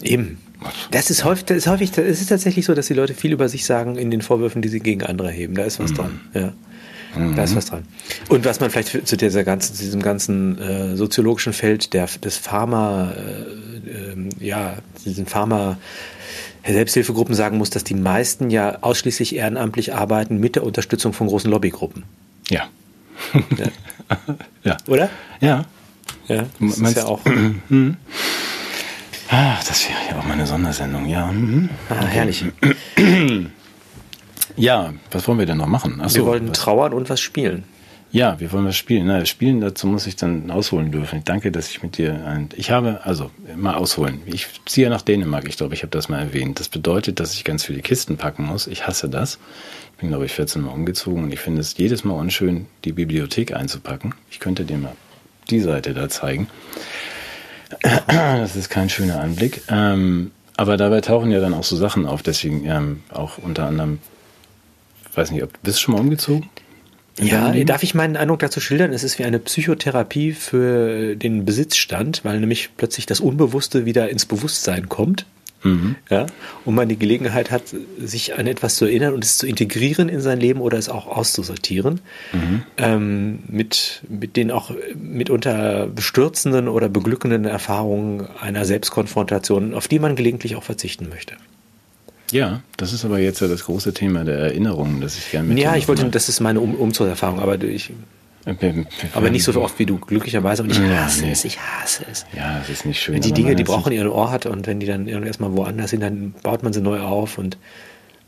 [0.04, 0.38] Eben.
[0.92, 3.50] Das ist häufig, das ist häufig, es ist tatsächlich so, dass die Leute viel über
[3.50, 5.56] sich sagen in den Vorwürfen, die sie gegen andere heben.
[5.56, 6.22] Da ist was dran.
[6.34, 6.54] Ja.
[7.36, 7.84] Da ist was dran.
[8.30, 12.38] Und was man vielleicht zu dieser ganzen, zu diesem ganzen äh, soziologischen Feld der, des
[12.38, 15.78] Pharma, äh, ähm, ja, diesen Pharma
[16.66, 21.52] Selbsthilfegruppen sagen muss, dass die meisten ja ausschließlich ehrenamtlich arbeiten mit der Unterstützung von großen
[21.52, 22.04] Lobbygruppen.
[22.50, 22.64] Ja.
[23.58, 23.68] Ja.
[24.64, 24.78] ja.
[24.88, 25.10] Oder?
[25.40, 25.66] Ja.
[26.28, 27.22] Ja, das ist ja auch.
[29.30, 31.32] Ah, das wäre ja auch mal eine Sondersendung, ja.
[31.32, 31.70] Mhm.
[31.90, 32.46] Ah, herrlich.
[34.56, 36.00] Ja, was wollen wir denn noch machen?
[36.04, 37.64] Ach Wir wollen was- trauern und was spielen.
[38.12, 39.08] Ja, wir wollen was spielen.
[39.08, 41.20] Na, das Spielen dazu muss ich dann ausholen dürfen.
[41.20, 44.22] Ich danke, dass ich mit dir ein, ich habe, also mal ausholen.
[44.28, 45.48] Ich ziehe nach Dänemark.
[45.50, 46.60] Ich glaube, ich habe das mal erwähnt.
[46.60, 48.68] Das bedeutet, dass ich ganz viele Kisten packen muss.
[48.68, 49.40] Ich hasse das.
[49.96, 52.92] Ich bin, glaube ich, 14 Mal umgezogen und ich finde es jedes Mal unschön, die
[52.92, 54.14] Bibliothek einzupacken.
[54.30, 54.94] Ich könnte dir mal
[55.50, 56.48] die Seite da zeigen.
[58.08, 59.62] Das ist kein schöner Anblick.
[59.70, 62.22] Ähm, aber dabei tauchen ja dann auch so Sachen auf.
[62.22, 64.00] Deswegen ähm, auch unter anderem,
[65.14, 66.50] weiß nicht, ob bist du schon mal umgezogen?
[67.20, 68.92] Ja, darf ich meinen Eindruck dazu schildern?
[68.92, 74.26] Es ist wie eine Psychotherapie für den Besitzstand, weil nämlich plötzlich das Unbewusste wieder ins
[74.26, 75.28] Bewusstsein kommt.
[75.64, 75.96] Mhm.
[76.10, 76.26] Ja,
[76.66, 77.64] und man die Gelegenheit hat,
[78.00, 81.08] sich an etwas zu erinnern und es zu integrieren in sein Leben oder es auch
[81.08, 82.02] auszusortieren.
[82.34, 82.64] Mhm.
[82.78, 90.16] Ähm, mit, mit den auch mitunter bestürzenden oder beglückenden Erfahrungen einer Selbstkonfrontation, auf die man
[90.16, 91.36] gelegentlich auch verzichten möchte.
[92.32, 95.60] Ja, das ist aber jetzt ja das große Thema der Erinnerungen, das ich gerne mit
[95.60, 97.92] ja, ich wollte, das ist meine um Umzugserfahrung, aber ich,
[99.14, 101.32] aber nicht so oft wie du, glücklicherweise, aber ich Ja, hasse nee.
[101.32, 102.26] es, ich hasse es.
[102.36, 103.16] Ja, das ist nicht schön.
[103.16, 106.34] Wenn die Dinge, die brauchen ihren Ort und wenn die dann erstmal woanders sind, dann
[106.44, 107.58] baut man sie neu auf und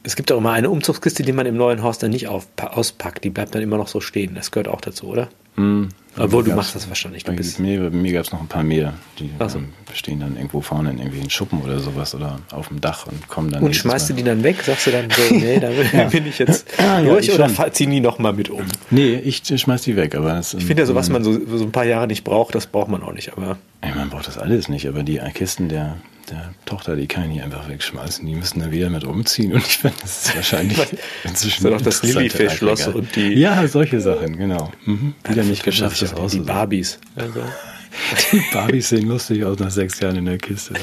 [0.03, 3.24] es gibt auch immer eine Umzugskiste, die man im neuen Haus dann nicht auf, auspackt,
[3.24, 4.36] die bleibt dann immer noch so stehen.
[4.36, 5.30] Das gehört auch dazu, oder?
[5.55, 7.24] Hm, Obwohl, du machst das wahrscheinlich.
[7.24, 8.93] Du Bei bist, mir, bei mir gab es noch ein paar mehr.
[9.20, 9.57] Die so.
[9.57, 13.07] ähm, stehen dann irgendwo vorne in irgendwie in Schuppen oder sowas oder auf dem Dach
[13.07, 13.63] und kommen dann.
[13.63, 14.61] und schmeißt du die dann weg?
[14.63, 15.70] Sagst du dann so, nee, da
[16.07, 17.74] bin ich jetzt Ja, durch ich oder schon.
[17.74, 18.63] ziehen die nochmal mit um?
[18.91, 21.63] Nee, ich schmeiß die weg, aber das, Ich finde ja, so was man so, so
[21.63, 23.34] ein paar Jahre nicht braucht, das braucht man auch nicht.
[23.36, 25.97] Aber Ey, man braucht das alles nicht, aber die Kisten der,
[26.32, 28.26] der Tochter, die kann ich einfach wegschmeißen.
[28.26, 30.80] Die müssen da wieder mit umziehen und ich finde, das ist wahrscheinlich
[31.24, 32.93] inzwischen So noch das Regal.
[32.95, 34.72] und die- Ja, solche Sachen, genau.
[34.86, 35.13] Mhm.
[35.30, 36.45] Wieder nicht geschafft, das Die auszusuchen.
[36.47, 36.99] Barbies.
[37.16, 37.41] Also,
[38.32, 40.74] Die Barbies sehen lustig aus nach sechs Jahren in der Kiste.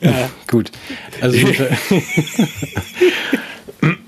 [0.00, 0.70] Ja, gut.
[1.20, 1.36] Also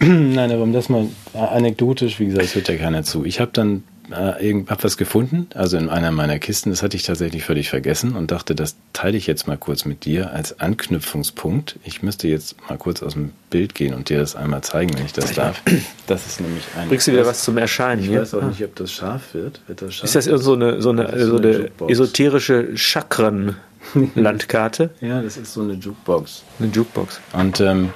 [0.00, 3.24] Nein, aber um das mal anekdotisch, wie gesagt, es hört ja keiner zu.
[3.24, 3.82] Ich habe dann
[4.12, 8.16] äh, hab was gefunden, also in einer meiner Kisten, das hatte ich tatsächlich völlig vergessen
[8.16, 11.78] und dachte, das teile ich jetzt mal kurz mit dir als Anknüpfungspunkt.
[11.84, 15.04] Ich müsste jetzt mal kurz aus dem Bild gehen und dir das einmal zeigen, wenn
[15.06, 15.62] ich das darf.
[16.06, 16.88] Das ist nämlich ein.
[16.88, 18.20] bringst du wieder was zum Erscheinen Ich hier?
[18.22, 19.60] weiß auch nicht, ob das scharf wird.
[19.66, 20.04] Wird das scharf?
[20.04, 21.92] Ist das irgend so eine, so eine, so eine eine Jukebox.
[21.92, 24.90] esoterische Chakren-Landkarte?
[25.00, 26.42] ja, das ist so eine Jukebox.
[26.58, 27.20] Eine Jukebox.
[27.32, 27.90] Und ähm,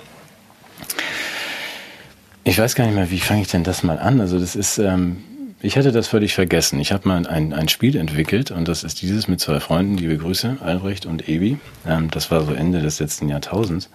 [2.45, 4.21] ich weiß gar nicht mehr, wie fange ich denn das mal an?
[4.21, 5.17] Also das ist, ähm,
[5.65, 6.79] ich hatte das völlig vergessen.
[6.79, 10.19] Ich habe mal ein, ein Spiel entwickelt und das ist dieses mit zwei Freunden, liebe
[10.19, 11.59] Grüße, Albrecht und Ebi.
[11.87, 13.89] Ähm, das war so Ende des letzten Jahrtausends.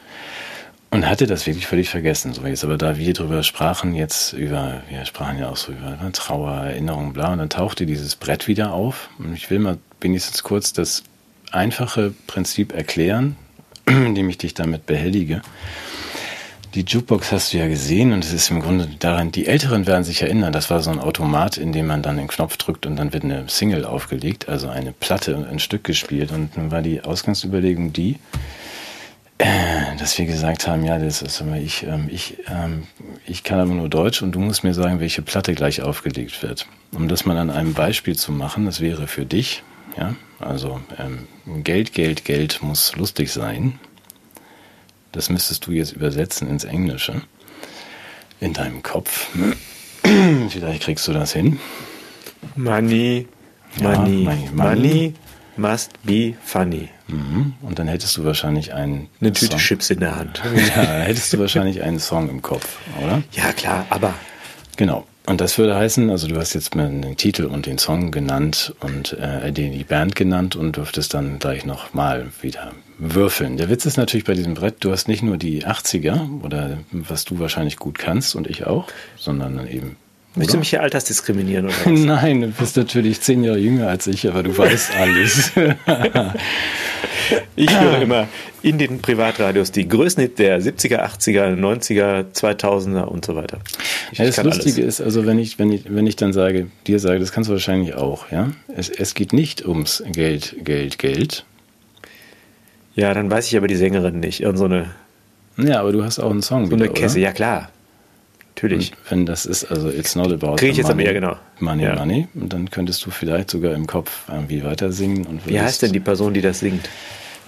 [0.90, 2.34] Und hatte das wirklich völlig vergessen.
[2.34, 5.96] So jetzt, aber da wir drüber sprachen, jetzt über, wir sprachen ja auch so über
[6.12, 9.12] Trauer, Erinnerungen, bla, und dann tauchte dieses Brett wieder auf.
[9.20, 11.04] Und ich will mal wenigstens kurz das
[11.52, 13.36] einfache Prinzip erklären,
[13.86, 15.44] indem ich dich damit behellige.
[16.76, 20.04] Die Jukebox hast du ja gesehen und es ist im Grunde daran, die Älteren werden
[20.04, 22.96] sich erinnern, das war so ein Automat, in dem man dann den Knopf drückt und
[22.96, 26.32] dann wird eine Single aufgelegt, also eine Platte, ein Stück gespielt.
[26.32, 28.20] Und nun war die Ausgangsüberlegung die,
[29.40, 32.84] äh, dass wir gesagt haben, ja, das ist immer ich, ähm, ich, ähm,
[33.26, 36.68] ich kann aber nur Deutsch und du musst mir sagen, welche Platte gleich aufgelegt wird.
[36.92, 39.64] Um das mal an einem Beispiel zu machen, das wäre für dich,
[39.98, 43.80] ja, also ähm, Geld, Geld, Geld muss lustig sein.
[45.12, 47.22] Das müsstest du jetzt übersetzen ins Englische.
[48.40, 49.28] In deinem Kopf.
[50.50, 51.60] Vielleicht kriegst du das hin.
[52.56, 53.28] Money,
[53.78, 55.14] Ja, money, money, money, money.
[55.58, 56.90] must be funny.
[57.08, 57.54] Mhm.
[57.62, 59.60] Und dann hättest du wahrscheinlich einen Eine Tüte Song.
[59.60, 60.42] Chips in der Hand.
[60.56, 63.22] Ja, dann hättest du wahrscheinlich einen Song im Kopf, oder?
[63.34, 64.14] Ja, klar, aber
[64.78, 65.06] Genau.
[65.26, 68.74] Und das würde heißen, also du hast jetzt mal den Titel und den Song genannt
[68.80, 73.58] und äh, den, die Band genannt und dürftest dann gleich nochmal wieder würfeln.
[73.58, 77.26] Der Witz ist natürlich bei diesem Brett, du hast nicht nur die 80er oder was
[77.26, 78.88] du wahrscheinlich gut kannst und ich auch,
[79.18, 79.96] sondern dann eben.
[80.36, 82.00] Möchtest du mich hier altersdiskriminieren oder was?
[82.00, 85.52] Nein, du bist natürlich zehn Jahre jünger als ich, aber du weißt alles.
[87.56, 88.28] Ich höre immer
[88.62, 93.60] in den Privatradios die Größen der 70er, 80er, 90er, 2000er und so weiter.
[94.12, 95.00] Ich Ja, das Lustige alles.
[95.00, 97.54] ist, also wenn ich, wenn ich, wenn ich dann sage, dir sage, das kannst du
[97.54, 98.52] wahrscheinlich auch, ja.
[98.76, 101.46] Es, es geht nicht ums Geld, Geld, Geld.
[102.96, 104.42] Ja, dann weiß ich aber die Sängerin nicht.
[104.42, 104.90] Irgend so eine,
[105.58, 107.18] Ja, aber du hast auch einen Song so eine wieder, Kesse.
[107.18, 107.28] oder?
[107.28, 107.70] Ja, klar.
[108.56, 108.92] Natürlich.
[108.92, 111.38] Und wenn das ist, also it's not about Krieg ich jetzt money, eher, genau.
[111.60, 111.96] money, Ja.
[111.96, 112.28] money.
[112.34, 115.26] Und dann könntest du vielleicht sogar im Kopf irgendwie weiter singen.
[115.26, 116.90] Und Wie heißt denn die Person, die das singt?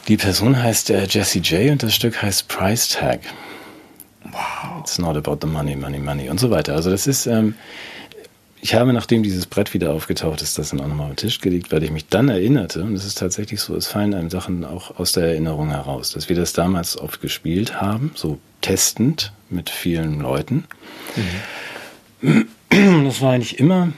[0.08, 3.20] Die Person heißt äh, Jessie J und das Stück heißt Price Tag.
[4.24, 4.80] Wow.
[4.82, 6.76] It's not about the money, money, money und so weiter.
[6.76, 7.56] Also das ist, ähm,
[8.62, 11.42] ich habe, nachdem dieses Brett wieder aufgetaucht ist, das dann auch nochmal auf den Tisch
[11.42, 14.64] gelegt, weil ich mich dann erinnerte, und es ist tatsächlich so, es fallen einem Sachen
[14.64, 19.72] auch aus der Erinnerung heraus, dass wir das damals oft gespielt haben, so testend mit
[19.72, 20.66] vielen Leuten.
[22.70, 23.94] Das war eigentlich immer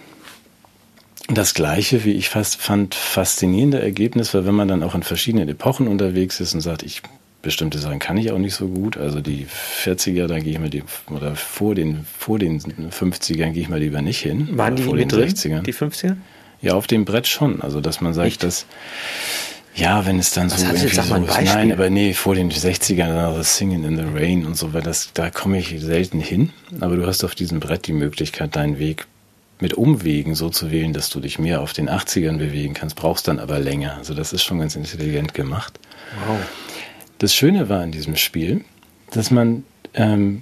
[1.28, 5.49] das gleiche, wie ich fast fand, faszinierende Ergebnis, weil wenn man dann auch in verschiedenen
[5.49, 7.01] Epochen unterwegs ist und sagt, ich
[7.44, 10.70] bestimmte Sachen kann ich auch nicht so gut, also die 40er, da gehe ich mal
[10.70, 10.82] die,
[11.12, 14.48] oder vor den, vor den 50ern gehe ich mal lieber nicht hin.
[14.54, 15.62] Waren die vor den drin, 60ern.
[15.62, 16.16] die 50er?
[16.62, 17.62] Ja, auf dem Brett schon.
[17.62, 18.44] Also, dass man sagt, Echt?
[18.44, 18.66] dass,
[19.76, 20.96] ja, wenn es dann Was so jetzt?
[20.96, 24.56] so ist, nein, aber nee, vor den 60ern, dann das Singing in the Rain und
[24.56, 26.52] so, weil das, da komme ich selten hin.
[26.80, 29.06] Aber du hast auf diesem Brett die Möglichkeit, deinen Weg
[29.60, 33.28] mit Umwegen so zu wählen, dass du dich mehr auf den 80ern bewegen kannst, brauchst
[33.28, 33.98] dann aber länger.
[33.98, 35.78] Also, das ist schon ganz intelligent gemacht.
[36.26, 36.39] Wow.
[37.24, 38.66] Das Schöne war in diesem Spiel,
[39.12, 39.64] dass man
[39.94, 40.42] ähm,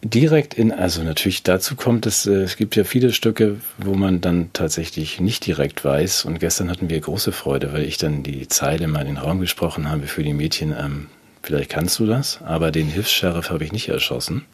[0.00, 4.20] direkt in, also natürlich dazu kommt, dass äh, es gibt ja viele Stücke, wo man
[4.20, 6.24] dann tatsächlich nicht direkt weiß.
[6.24, 9.40] Und gestern hatten wir große Freude, weil ich dann die Zeile mal in den Raum
[9.40, 10.72] gesprochen habe für die Mädchen.
[10.72, 11.08] Ähm,
[11.42, 14.44] vielleicht kannst du das, aber den Hilfs-Sheriff habe ich nicht erschossen.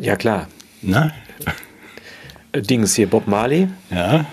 [0.00, 0.48] Ja, klar.
[0.82, 1.12] Na?
[2.50, 3.68] Äh, Dings hier, Bob Marley.
[3.92, 4.26] Ja.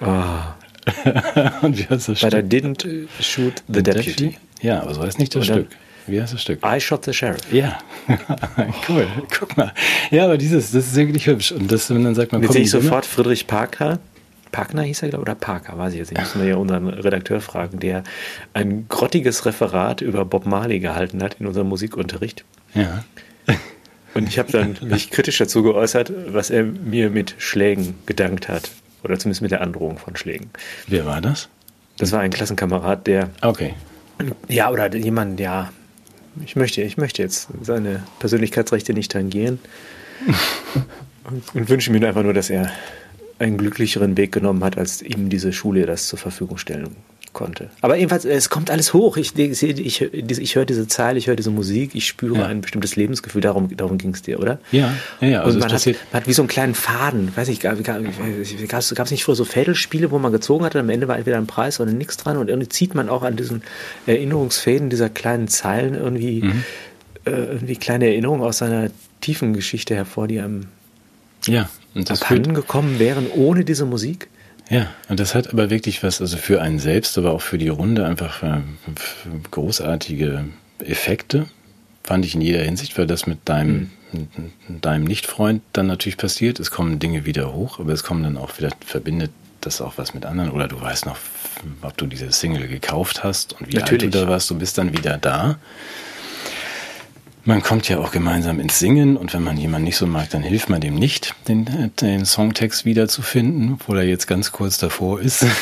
[0.00, 0.54] Ah,
[1.62, 2.48] Und wie heißt das but I Stück?
[2.50, 4.36] didn't uh, shoot the deputy.
[4.64, 5.78] Ja, aber so heißt nicht das Und dann- Stück.
[6.06, 6.58] Wie heißt das Stück?
[6.64, 7.40] I shot the sheriff.
[7.50, 7.78] Ja,
[8.88, 9.06] cool.
[9.38, 9.72] Guck mal.
[10.10, 11.50] Ja, aber dieses, das ist wirklich hübsch.
[11.52, 13.98] Und das, wenn dann sagt man, Jetzt komm, sehe ich sofort Friedrich Parker.
[14.52, 16.20] Parkner hieß er, glaube ich, oder Parker, weiß ich jetzt nicht.
[16.20, 18.04] Müssen wir ja unseren Redakteur fragen, der
[18.52, 22.44] ein grottiges Referat über Bob Marley gehalten hat in unserem Musikunterricht.
[22.74, 23.02] Ja.
[24.14, 28.70] Und ich habe dann mich kritisch dazu geäußert, was er mir mit Schlägen gedankt hat.
[29.02, 30.50] Oder zumindest mit der Androhung von Schlägen.
[30.86, 31.48] Wer war das?
[31.96, 33.72] Das war ein Klassenkamerad, der Okay.
[34.48, 35.72] Ja, oder jemand, ja,
[36.44, 39.58] ich möchte, ich möchte jetzt seine Persönlichkeitsrechte nicht tangieren.
[41.26, 42.70] Und, und wünsche mir einfach nur, dass er
[43.38, 46.94] einen glücklicheren Weg genommen hat, als ihm diese Schule das zur Verfügung stellen
[47.34, 47.68] konnte.
[47.82, 49.18] Aber jedenfalls, es kommt alles hoch.
[49.18, 52.46] Ich, ich, ich, ich höre diese Zeile, ich höre diese Musik, ich spüre Ja.
[52.46, 53.42] ein bestimmtes Lebensgefühl.
[53.42, 54.58] Darum, darum ging es dir, oder?
[54.72, 55.40] Ja, ja, ja.
[55.42, 57.78] Also und es man hat, man hat wie so einen kleinen Faden, weiß ich, gab
[57.78, 61.46] es nicht früher so Fädelspiele, wo man gezogen hat und am Ende war entweder ein
[61.46, 63.62] Preis oder nichts dran und irgendwie zieht man auch an diesen
[64.06, 66.64] Erinnerungsfäden dieser kleinen Zeilen irgendwie, Mhm.
[67.26, 70.66] äh, irgendwie kleine Erinnerungen aus seiner tiefen Geschichte hervor, die einem
[71.46, 74.28] Ja, und das abhanden gekommen wären ohne diese Musik.
[74.70, 77.68] Ja, und das hat aber wirklich was, also für einen selbst, aber auch für die
[77.68, 78.60] Runde einfach äh,
[79.50, 80.46] großartige
[80.78, 81.46] Effekte,
[82.02, 86.60] fand ich in jeder Hinsicht, weil das mit deinem, mit deinem Nichtfreund dann natürlich passiert.
[86.60, 90.14] Es kommen Dinge wieder hoch, aber es kommen dann auch wieder, verbindet das auch was
[90.14, 90.50] mit anderen.
[90.50, 91.16] Oder du weißt noch,
[91.82, 94.12] ob du diese Single gekauft hast und wie alt Natürlich.
[94.12, 95.58] du da warst, du bist dann wieder da.
[97.46, 100.42] Man kommt ja auch gemeinsam ins Singen und wenn man jemanden nicht so mag, dann
[100.42, 105.20] hilft man dem nicht, den, äh, den Songtext wiederzufinden, obwohl er jetzt ganz kurz davor
[105.20, 105.44] ist.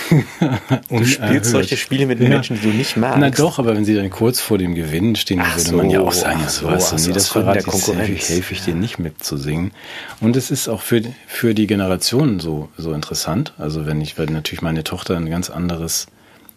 [0.88, 3.18] Du spielst solche Spiele mit Menschen, die du nicht magst.
[3.18, 5.90] Na doch, aber wenn sie dann kurz vor dem Gewinnen stehen, dann würde so, man
[5.90, 8.22] ja auch sagen, ja, so, sowas, so, nee, aus das verrate ich, helfe Konkurrenz.
[8.22, 9.72] ich, helfe ich dir nicht mitzusingen.
[10.20, 13.54] Und es ist auch für, für die Generationen so, so interessant.
[13.58, 16.06] Also wenn ich, weil natürlich meine Tochter ein ganz anderes,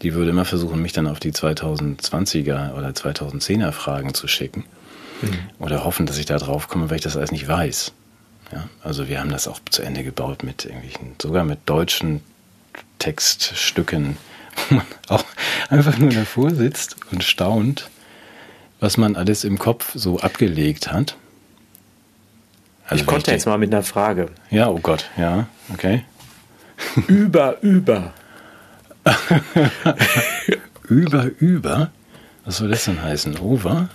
[0.02, 4.66] die würde immer versuchen, mich dann auf die 2020er oder 2010er Fragen zu schicken.
[5.60, 7.92] Oder hoffen, dass ich da drauf komme, weil ich das alles nicht weiß.
[8.52, 12.22] Ja, also wir haben das auch zu Ende gebaut mit irgendwelchen, sogar mit deutschen
[13.00, 14.18] Textstücken,
[14.70, 15.24] wo man auch
[15.70, 17.90] einfach nur davor sitzt und staunt,
[18.80, 21.16] was man alles im Kopf so abgelegt hat.
[22.88, 24.30] Also ich konnte die- jetzt mal mit einer Frage.
[24.52, 26.04] Ja, oh Gott, ja, okay.
[27.08, 28.14] über, über.
[30.88, 31.92] Über, über?
[32.44, 33.38] Was soll das denn heißen?
[33.40, 33.90] Over?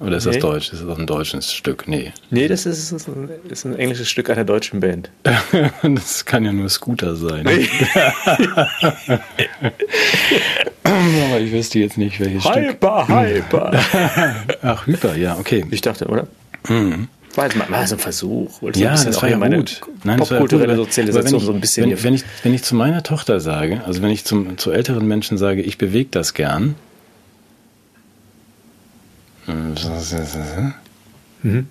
[0.00, 0.40] Oder ist das Nee.
[0.40, 0.72] Deutsch?
[0.72, 1.86] Ist das auch ein deutsches Stück?
[1.86, 2.12] Nee.
[2.30, 5.10] Nee, das ist, ist, ein, ist ein englisches Stück einer deutschen Band.
[5.82, 7.46] Das kann ja nur Scooter sein.
[10.82, 12.56] Aber ich wüsste jetzt nicht, welches Stück.
[12.56, 13.72] Hyper, hyper.
[14.62, 15.64] Ach, Hyper, ja, okay.
[15.70, 16.26] Ich dachte, oder?
[17.34, 18.62] War, jetzt mal, war so ein Versuch.
[18.74, 19.80] Ja, das war ja gut.
[20.02, 21.90] Nein, das popkulturelle Sozialisation aber wenn ich, so ein bisschen.
[21.90, 25.06] Wenn, wenn, ich, wenn ich zu meiner Tochter sage, also wenn ich zum, zu älteren
[25.06, 26.74] Menschen sage, ich bewege das gern.
[31.42, 31.68] Mhm.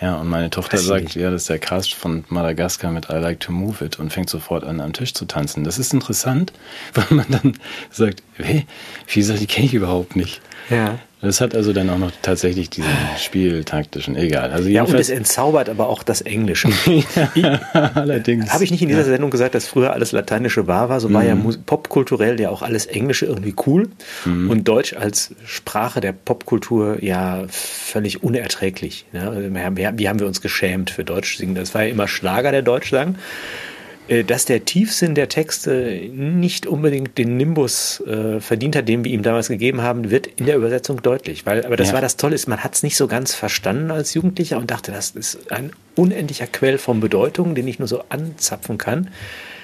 [0.00, 3.14] Ja, und meine Tochter Weiß sagt, ja, das ist der Cast von Madagaskar mit I
[3.14, 5.62] Like to Move It und fängt sofort an, am Tisch zu tanzen.
[5.62, 6.52] Das ist interessant,
[6.94, 7.52] weil man dann
[7.90, 8.66] sagt, hey,
[9.08, 10.40] wie gesagt, die kenne ich überhaupt nicht.
[10.70, 10.98] ja.
[11.22, 14.52] Das hat also dann auch noch tatsächlich diesen spieltaktischen, egal.
[14.52, 16.68] Also ja, und es entzaubert aber auch das Englische.
[17.72, 18.52] allerdings.
[18.52, 21.00] Habe ich nicht in dieser Sendung gesagt, dass früher alles Lateinische wahr war?
[21.00, 21.28] So war Mhm.
[21.28, 23.88] ja Mus- popkulturell ja auch alles Englische irgendwie cool
[24.24, 24.50] Mhm.
[24.50, 29.04] und Deutsch als Sprache der Popkultur ja völlig unerträglich.
[29.12, 29.50] Ne?
[29.96, 31.54] Wie haben wir uns geschämt für Deutsch singen?
[31.54, 33.16] Das war ja immer Schlager, der Deutsch sang.
[34.10, 39.12] Äh, Dass der Tiefsinn der Texte nicht unbedingt den Nimbus äh, verdient hat, den wir
[39.12, 41.46] ihm damals gegeben haben, wird in der Übersetzung deutlich.
[41.46, 41.94] Weil, aber das Ja.
[41.94, 44.90] war das Tolle, ist, man hat es nicht so ganz verstanden als Jugendlicher und dachte,
[44.92, 49.08] das ist ein unendlicher Quell von Bedeutung, den ich nur so anzapfen kann.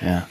[0.01, 0.29] Ja.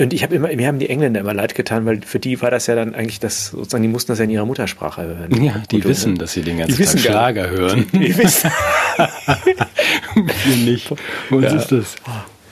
[0.00, 2.52] Und ich habe immer, mir haben die Engländer immer leid getan, weil für die war
[2.52, 5.42] das ja dann eigentlich das, sozusagen, die mussten das ja in ihrer Muttersprache hören.
[5.42, 7.86] Ja, die Gut, wissen, dass sie den ganzen Die wissen Tag Schlager hören.
[7.92, 8.48] Die wissen.
[10.14, 10.92] Wir nicht.
[11.30, 11.56] Bei uns Ja.
[11.56, 11.96] ist das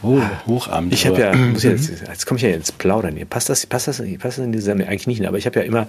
[0.07, 0.93] oh, Hochamt.
[0.93, 3.27] Ich habe ja, muss ich jetzt, jetzt komme ich ja ins Plaudern hier.
[3.27, 4.89] Passt das, passt das, passt das in diese Sendung?
[4.89, 5.87] Eigentlich nicht, aber ich habe ja immer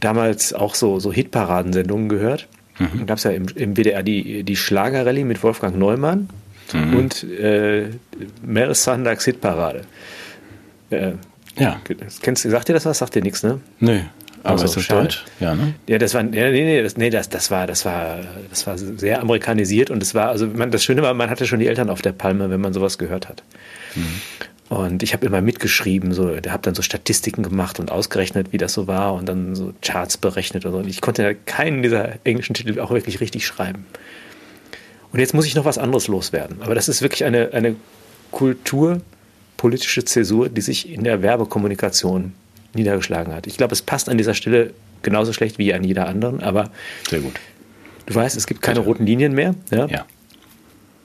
[0.00, 2.48] damals auch so, so Hitparadensendungen gehört.
[2.78, 2.98] Mhm.
[3.00, 6.28] Da gab es ja im, im WDR die, die Schlagerrallye mit Wolfgang Neumann
[6.72, 6.96] Mhm.
[6.96, 7.88] und äh,
[8.42, 9.82] Mel Sanders Hitparade.
[10.90, 11.12] Äh,
[11.58, 11.80] Ja,
[12.22, 12.98] kennst, sagt dir das was?
[12.98, 13.60] Sagt dir nichts, ne?
[13.80, 13.98] nö.
[14.42, 15.02] Aber Also, ist das schade.
[15.02, 15.24] Deutsch?
[15.40, 15.74] Ja, ne?
[15.86, 18.18] Ja, das war, nee, nee, das, nee, das, das war, das war,
[18.50, 21.60] das war sehr amerikanisiert und es war, also man, das Schöne war, man hatte schon
[21.60, 23.42] die Eltern auf der Palme, wenn man sowas gehört hat.
[24.68, 28.72] Und ich habe immer mitgeschrieben, so, habe dann so Statistiken gemacht und ausgerechnet, wie das
[28.72, 30.78] so war und dann so Charts berechnet und so.
[30.78, 33.84] Und ich konnte ja keinen dieser englischen Titel auch wirklich richtig schreiben.
[35.12, 36.62] Und jetzt muss ich noch was anderes loswerden.
[36.62, 37.76] Aber das ist wirklich eine, eine
[38.30, 42.32] kulturpolitische Zäsur, die sich in der Werbekommunikation
[42.74, 43.46] niedergeschlagen hat.
[43.46, 46.70] Ich glaube, es passt an dieser Stelle genauso schlecht wie an jeder anderen, aber
[47.08, 47.34] Sehr gut.
[48.06, 49.54] du weißt, es gibt keine roten Linien mehr.
[49.70, 49.86] Ja?
[49.86, 50.04] Ja.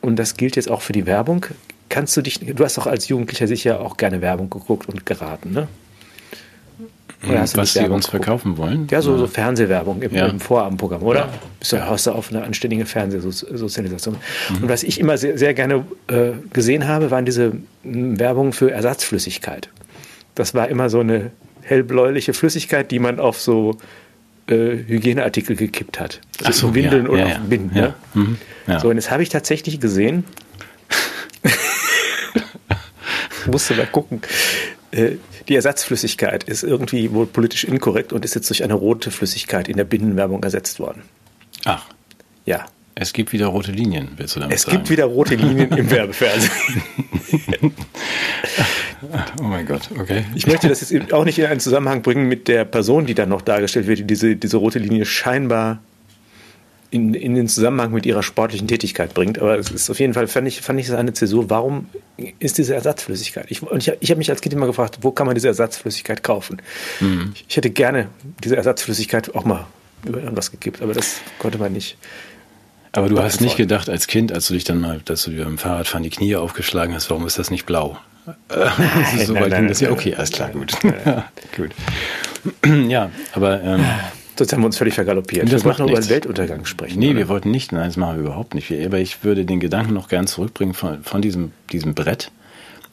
[0.01, 1.45] Und das gilt jetzt auch für die Werbung.
[1.89, 5.51] Kannst du dich, du hast doch als Jugendlicher sicher auch gerne Werbung geguckt und geraten,
[5.51, 5.67] ne?
[7.27, 8.09] Oder hast Hm, Was sie uns geguckt?
[8.25, 8.87] verkaufen wollen?
[8.91, 10.27] Ja, so, so Fernsehwerbung im, Ja.
[10.27, 11.29] im Vorabendprogramm, oder?
[11.59, 14.17] Bist du, hast du auf eine anständige Fernsehsozialisation.
[14.61, 17.53] Und was ich immer sehr, sehr gerne äh, gesehen habe, waren diese
[17.83, 19.69] m, Werbung für Ersatzflüssigkeit.
[20.35, 21.31] Das war immer so eine
[21.67, 23.77] hellbläuliche Flüssigkeit, die man auf so
[24.47, 24.53] äh,
[24.87, 26.21] Hygieneartikel gekippt hat.
[26.43, 27.37] Ach so, Windeln ja, oder ja, ja.
[27.39, 27.77] Binden.
[27.77, 27.95] Ja.
[28.13, 28.37] Ne?
[28.67, 28.79] Mhm.
[28.79, 30.23] So, und jetzt habe ich tatsächlich gesehen,
[33.45, 34.21] musste mal gucken,
[34.91, 35.11] äh,
[35.47, 39.77] die Ersatzflüssigkeit ist irgendwie wohl politisch inkorrekt und ist jetzt durch eine rote Flüssigkeit in
[39.77, 41.03] der Binnenwerbung ersetzt worden.
[41.65, 41.85] Ach,
[42.45, 42.65] Ja.
[42.95, 44.77] es gibt wieder rote Linien, willst du damit Es sagen?
[44.77, 46.51] gibt wieder rote Linien im Werbefernsehen.
[49.39, 50.25] Oh mein Gott, okay.
[50.35, 53.29] Ich möchte das jetzt auch nicht in einen Zusammenhang bringen mit der Person, die dann
[53.29, 55.79] noch dargestellt wird, die diese, diese rote Linie scheinbar
[56.89, 59.39] in, in den Zusammenhang mit ihrer sportlichen Tätigkeit bringt.
[59.39, 61.49] Aber es ist auf jeden Fall, fand ich, fand ich das eine Zäsur.
[61.49, 61.87] Warum
[62.39, 63.45] ist diese Ersatzflüssigkeit?
[63.49, 66.23] Ich, und ich, ich habe mich als Kind immer gefragt, wo kann man diese Ersatzflüssigkeit
[66.23, 66.61] kaufen?
[67.33, 68.07] Ich, ich hätte gerne
[68.43, 69.65] diese Ersatzflüssigkeit auch mal
[70.05, 71.97] über irgendwas gekippt, aber das konnte man nicht.
[72.93, 75.43] Aber du hast nicht gedacht als Kind, als du dich dann mal, dass du dir
[75.43, 77.97] beim Fahrradfahren die Knie aufgeschlagen hast, warum ist das nicht blau?
[78.49, 79.91] Nein, so weit ging das ja.
[79.91, 80.73] Okay, alles klar, gut.
[81.55, 81.71] gut.
[82.89, 83.83] ja, aber ähm,
[84.37, 85.51] Sonst haben wir uns völlig vergaloppiert.
[85.51, 86.09] Das wir wollten über den.
[86.09, 86.99] Weltuntergang sprechen.
[86.99, 87.17] nee, oder?
[87.17, 88.71] wir wollten nicht, nein, das machen wir überhaupt nicht.
[88.85, 92.31] Aber ich würde den Gedanken noch gern zurückbringen von, von diesem, diesem Brett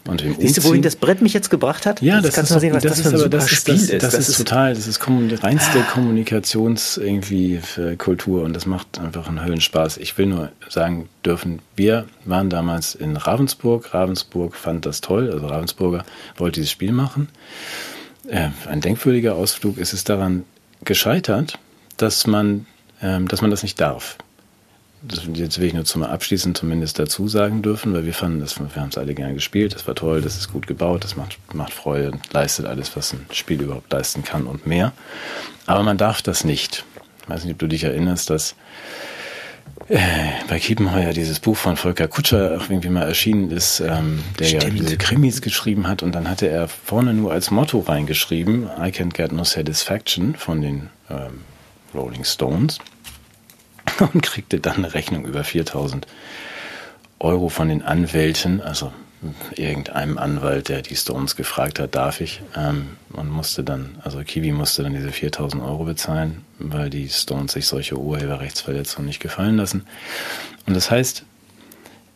[0.06, 2.02] und dem Siehst du, wohin das Brett mich jetzt gebracht hat?
[2.02, 3.82] Ja, Jetzt das kannst ist du sehen, was das, für ein das ist, Spiel das,
[3.82, 4.02] ist.
[4.02, 9.28] Das, ist total, das ist kommun- reinste Kommunikations irgendwie für Kultur und das macht einfach
[9.28, 9.96] einen Höllenspaß.
[9.98, 13.94] Ich will nur sagen dürfen, wir waren damals in Ravensburg.
[13.94, 16.04] Ravensburg fand das toll, also Ravensburger
[16.36, 17.28] wollte dieses Spiel machen.
[18.28, 20.44] Äh, ein denkwürdiger Ausflug ist es daran
[20.84, 21.58] gescheitert,
[21.96, 22.66] dass man,
[23.02, 24.18] ähm, dass man das nicht darf.
[25.34, 28.80] Jetzt will ich nur zum Abschließen zumindest dazu sagen dürfen, weil wir fanden, das, wir
[28.80, 31.74] haben es alle gerne gespielt, das war toll, das ist gut gebaut, das macht, macht
[31.74, 34.92] Freude und leistet alles, was ein Spiel überhaupt leisten kann und mehr.
[35.66, 36.84] Aber man darf das nicht.
[37.22, 38.54] Ich weiß nicht, ob du dich erinnerst, dass
[39.88, 39.98] äh,
[40.48, 44.60] bei Kiepenheuer dieses Buch von Volker Kutscher auch irgendwie mal erschienen ist, ähm, der ja
[44.62, 44.78] Stimmt.
[44.78, 49.12] diese Krimis geschrieben hat und dann hatte er vorne nur als Motto reingeschrieben, I can't
[49.12, 51.42] get no satisfaction von den ähm,
[51.94, 52.78] Rolling Stones
[54.12, 56.06] und kriegte dann eine Rechnung über 4000
[57.20, 58.92] Euro von den Anwälten, also
[59.56, 64.52] irgendeinem Anwalt, der die Stones gefragt hat, darf ich, ähm, und musste dann, also Kiwi
[64.52, 69.86] musste dann diese 4000 Euro bezahlen, weil die Stones sich solche Urheberrechtsverletzungen nicht gefallen lassen.
[70.66, 71.24] Und das heißt,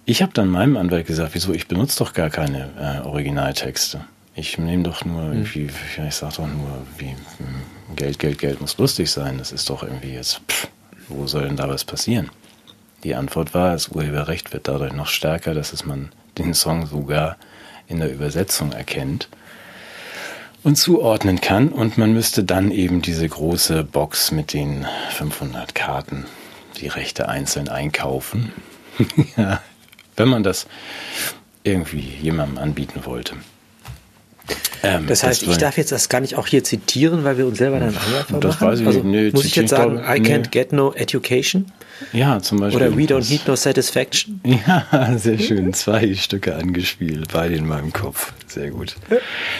[0.05, 4.05] ich habe dann meinem Anwalt gesagt, wieso, ich benutze doch gar keine äh, Originaltexte.
[4.35, 5.68] Ich nehme doch nur irgendwie,
[6.09, 9.39] ich sage doch nur, wie hm, Geld, Geld, Geld muss lustig sein.
[9.39, 10.68] Das ist doch irgendwie jetzt, pff,
[11.09, 12.31] wo soll denn da was passieren?
[13.05, 17.37] Die Antwort war, das Urheberrecht wird dadurch noch stärker, dass es man den Song sogar
[17.87, 19.29] in der Übersetzung erkennt
[20.63, 21.69] und zuordnen kann.
[21.69, 26.27] Und man müsste dann eben diese große Box mit den 500 Karten,
[26.81, 28.53] die Rechte einzeln einkaufen.
[29.37, 29.63] ja,
[30.17, 30.67] wenn man das
[31.63, 33.35] irgendwie jemandem anbieten wollte.
[34.82, 37.46] Ähm, Das heißt, war- ich darf jetzt das gar nicht auch hier zitieren, weil wir
[37.46, 38.68] uns selber dann Anwalt Das machen?
[38.68, 39.01] weiß ich also.
[39.03, 40.28] Nee, muss ich jetzt sagen, glaube- I nee.
[40.34, 41.66] can't get no education?
[42.12, 42.86] Ja, zum Beispiel.
[42.86, 44.40] Oder we don't Das- need no satisfaction?
[44.44, 44.86] Ja,
[45.18, 45.72] sehr schön.
[45.74, 48.32] Zwei Stücke angespielt, beide in meinem Kopf.
[48.46, 48.94] Sehr gut.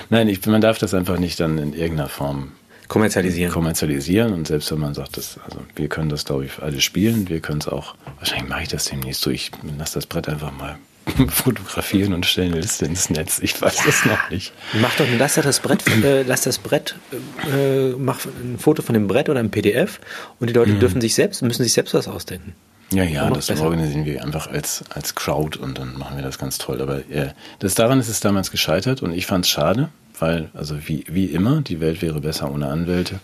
[0.09, 2.53] Nein, ich, man darf das einfach nicht dann in irgendeiner Form
[2.87, 3.53] Kommerzialisieren.
[3.53, 4.33] kommerzialisieren.
[4.33, 7.41] Und selbst wenn man sagt, das, also wir können das, glaube ich, alle spielen, wir
[7.41, 10.77] können es auch, wahrscheinlich mache ich das demnächst so, ich lasse das Brett einfach mal
[11.29, 13.39] fotografieren und stelle eine Liste ins Netz.
[13.41, 14.53] Ich weiß das noch nicht.
[14.81, 16.97] Mach doch, lass doch das Brett, äh, lass das Brett,
[17.53, 20.01] äh, mach ein Foto von dem Brett oder ein PDF
[20.41, 22.55] und die Leute dürfen sich selbst, müssen sich selbst was ausdenken.
[22.91, 23.65] Ja, ja, das besser.
[23.65, 26.81] organisieren wir einfach als, als Crowd und dann machen wir das ganz toll.
[26.81, 30.77] Aber äh, das daran ist es damals gescheitert und ich fand es schade, weil, also
[30.89, 33.21] wie, wie immer, die Welt wäre besser ohne Anwälte.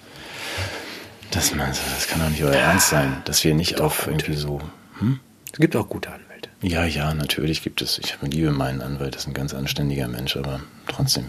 [1.31, 4.61] Das, man, das kann doch nicht euer Ernst sein, dass wir nicht auf irgendwie so.
[4.99, 5.19] Hm?
[5.51, 6.34] Es gibt auch gute Anwälte.
[6.65, 7.99] Ja, ja, natürlich gibt es.
[7.99, 11.27] Ich liebe meinen Anwalt, das ist ein ganz anständiger Mensch, aber trotzdem.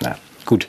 [0.00, 0.66] Na, gut.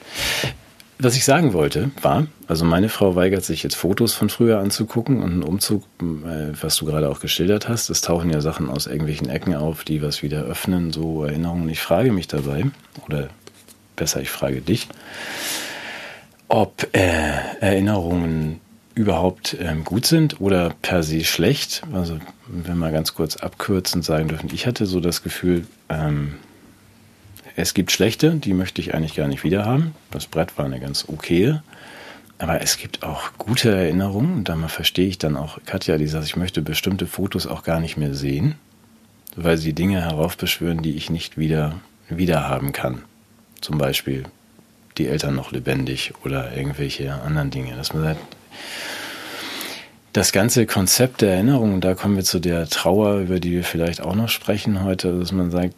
[0.98, 5.22] Was ich sagen wollte, war, also meine Frau weigert sich jetzt Fotos von früher anzugucken
[5.22, 7.88] und einen Umzug, äh, was du gerade auch geschildert hast.
[7.88, 11.70] Es tauchen ja Sachen aus irgendwelchen Ecken auf, die was wieder öffnen, so Erinnerungen.
[11.70, 12.66] Ich frage mich dabei,
[13.06, 13.30] oder
[13.96, 14.86] besser, ich frage dich,
[16.48, 18.60] ob äh, Erinnerungen
[18.98, 21.82] überhaupt ähm, gut sind oder per se schlecht.
[21.92, 22.18] Also
[22.48, 26.34] wenn wir ganz kurz abkürzend sagen dürfen, ich hatte so das Gefühl, ähm,
[27.54, 29.94] es gibt schlechte, die möchte ich eigentlich gar nicht wieder haben.
[30.10, 31.62] Das Brett war eine ganz okaye.
[32.38, 34.34] Aber es gibt auch gute Erinnerungen.
[34.34, 37.80] Und da verstehe ich dann auch Katja, die sagt, ich möchte bestimmte Fotos auch gar
[37.80, 38.56] nicht mehr sehen,
[39.36, 43.02] weil sie Dinge heraufbeschwören, die ich nicht wieder, wieder haben kann.
[43.60, 44.24] Zum Beispiel
[44.98, 47.76] die Eltern noch lebendig oder irgendwelche anderen Dinge.
[47.76, 48.37] Dass man sagt,
[50.12, 54.00] das ganze Konzept der Erinnerung, da kommen wir zu der Trauer, über die wir vielleicht
[54.00, 55.74] auch noch sprechen heute, dass man sagt,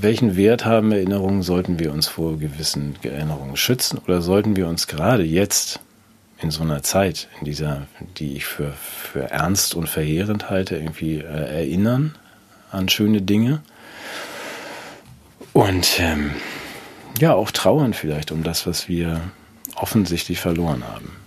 [0.00, 1.42] welchen Wert haben Erinnerungen?
[1.42, 5.80] Sollten wir uns vor gewissen Erinnerungen schützen oder sollten wir uns gerade jetzt
[6.40, 7.86] in so einer Zeit, in dieser,
[8.18, 12.16] die ich für, für ernst und verheerend halte, irgendwie äh, erinnern
[12.72, 13.62] an schöne Dinge.
[15.52, 16.32] Und ähm,
[17.20, 19.20] ja, auch trauern vielleicht um das, was wir
[19.76, 21.21] offensichtlich verloren haben.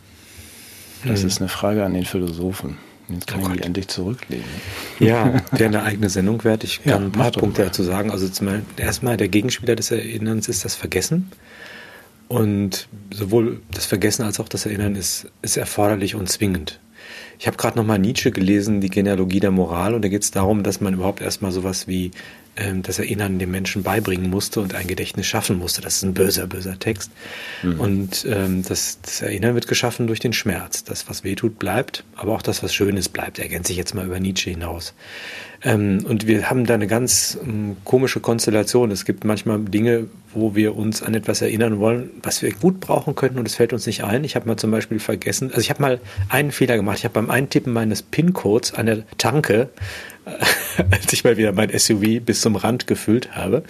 [1.05, 1.27] Das mhm.
[1.27, 2.77] ist eine Frage an den Philosophen.
[3.07, 4.45] Jetzt kann oh ich endlich zurücklegen.
[4.99, 6.63] Ja, wäre eine eigene Sendung wert.
[6.63, 8.09] Ich kann ja, ein paar Punkte dazu sagen.
[8.09, 8.27] Also
[8.77, 11.31] erstmal der Gegenspieler des Erinnerns ist das Vergessen.
[12.27, 16.79] Und sowohl das Vergessen als auch das Erinnern ist, ist erforderlich und zwingend.
[17.39, 20.63] Ich habe gerade nochmal Nietzsche gelesen, die Genealogie der Moral, und da geht es darum,
[20.63, 22.11] dass man überhaupt erstmal sowas wie
[22.57, 25.81] ähm, das Erinnern dem Menschen beibringen musste und ein Gedächtnis schaffen musste.
[25.81, 27.11] Das ist ein böser, böser Text.
[27.63, 27.79] Mhm.
[27.79, 30.85] Und ähm, das, das, Erinnern wird geschaffen durch den Schmerz.
[30.85, 33.39] Das, was wehtut, bleibt, aber auch das, was Schönes bleibt.
[33.39, 34.93] Ergänzt sich jetzt mal über Nietzsche hinaus.
[35.63, 38.89] Ähm, und wir haben da eine ganz ähm, komische Konstellation.
[38.91, 43.15] Es gibt manchmal Dinge, wo wir uns an etwas erinnern wollen, was wir gut brauchen
[43.15, 44.23] könnten und es fällt uns nicht ein.
[44.23, 46.99] Ich habe mal zum Beispiel vergessen, also ich habe mal einen Fehler gemacht.
[46.99, 49.69] Ich habe beim Eintippen meines PIN-Codes an der Tanke
[50.91, 53.63] als ich mal wieder mein SUV bis zum Rand gefüllt habe,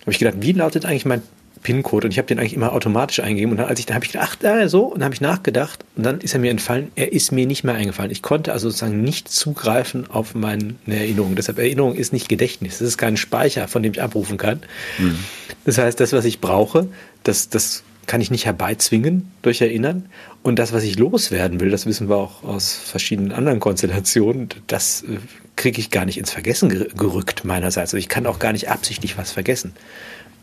[0.00, 1.22] habe ich gedacht, wie lautet eigentlich mein
[1.58, 2.06] PIN-Code?
[2.06, 3.52] Und ich habe den eigentlich immer automatisch eingegeben.
[3.52, 5.20] Und dann, als ich, dann habe ich gedacht, ach, da so, und dann habe ich
[5.20, 5.84] nachgedacht.
[5.96, 6.90] Und dann ist er mir entfallen.
[6.94, 8.10] Er ist mir nicht mehr eingefallen.
[8.10, 11.34] Ich konnte also sozusagen nicht zugreifen auf meine Erinnerung.
[11.34, 12.78] Deshalb Erinnerung ist nicht Gedächtnis.
[12.78, 14.60] Das ist kein Speicher, von dem ich abrufen kann.
[14.98, 15.18] Mhm.
[15.64, 16.88] Das heißt, das, was ich brauche,
[17.22, 20.06] das, das kann ich nicht herbeizwingen durch Erinnern.
[20.42, 25.02] Und das, was ich loswerden will, das wissen wir auch aus verschiedenen anderen Konstellationen, das
[25.02, 25.18] äh,
[25.54, 27.90] kriege ich gar nicht ins Vergessen gerückt meinerseits.
[27.90, 29.74] Also ich kann auch gar nicht absichtlich was vergessen.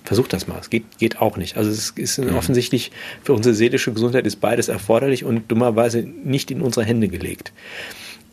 [0.06, 0.60] Versuch das mal.
[0.60, 1.58] Es geht, geht auch nicht.
[1.58, 2.36] Also es ist mhm.
[2.36, 2.91] offensichtlich
[3.24, 7.51] für unsere seelische Gesundheit ist beides erforderlich und dummerweise nicht in unsere Hände gelegt.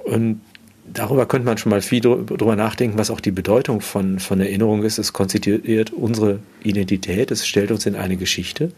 [0.04, 0.40] Und
[0.92, 4.82] darüber könnte man schon mal viel drüber nachdenken, was auch die Bedeutung von, von Erinnerung
[4.82, 4.98] ist.
[4.98, 8.72] Es konstituiert unsere Identität, es stellt uns in eine Geschichte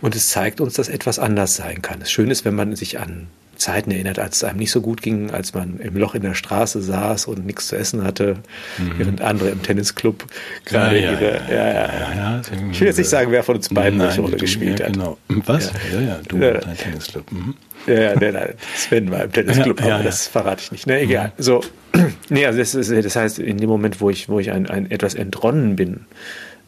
[0.00, 2.02] und es zeigt uns, dass etwas anders sein kann.
[2.02, 3.26] Es schön ist, wenn man sich an
[3.58, 6.34] Zeiten erinnert, als es einem nicht so gut ging, als man im Loch in der
[6.34, 8.36] Straße saß und nichts zu essen hatte,
[8.78, 8.92] mhm.
[8.96, 10.24] während andere im Tennisclub
[10.64, 13.68] gerade ja, ja, ihre, ja, ja, ja, Ich will jetzt nicht sagen, wer von uns
[13.68, 14.92] beiden welche Rolle gespielt hat.
[14.92, 15.18] Genau.
[15.28, 15.72] Was?
[15.92, 16.52] Ja, ja, du ja.
[16.54, 17.30] dein Tennisclub.
[17.30, 17.54] Mhm.
[17.86, 20.86] Ja, nein, nein, Sven war im Tennisclub, aber das verrate ich nicht.
[20.86, 21.32] Ne, egal.
[21.36, 21.42] Mhm.
[21.42, 21.60] So,
[22.28, 24.90] nee, also das, ist, das heißt, in dem Moment, wo ich, wo ich ein, ein
[24.90, 26.00] etwas entronnen bin,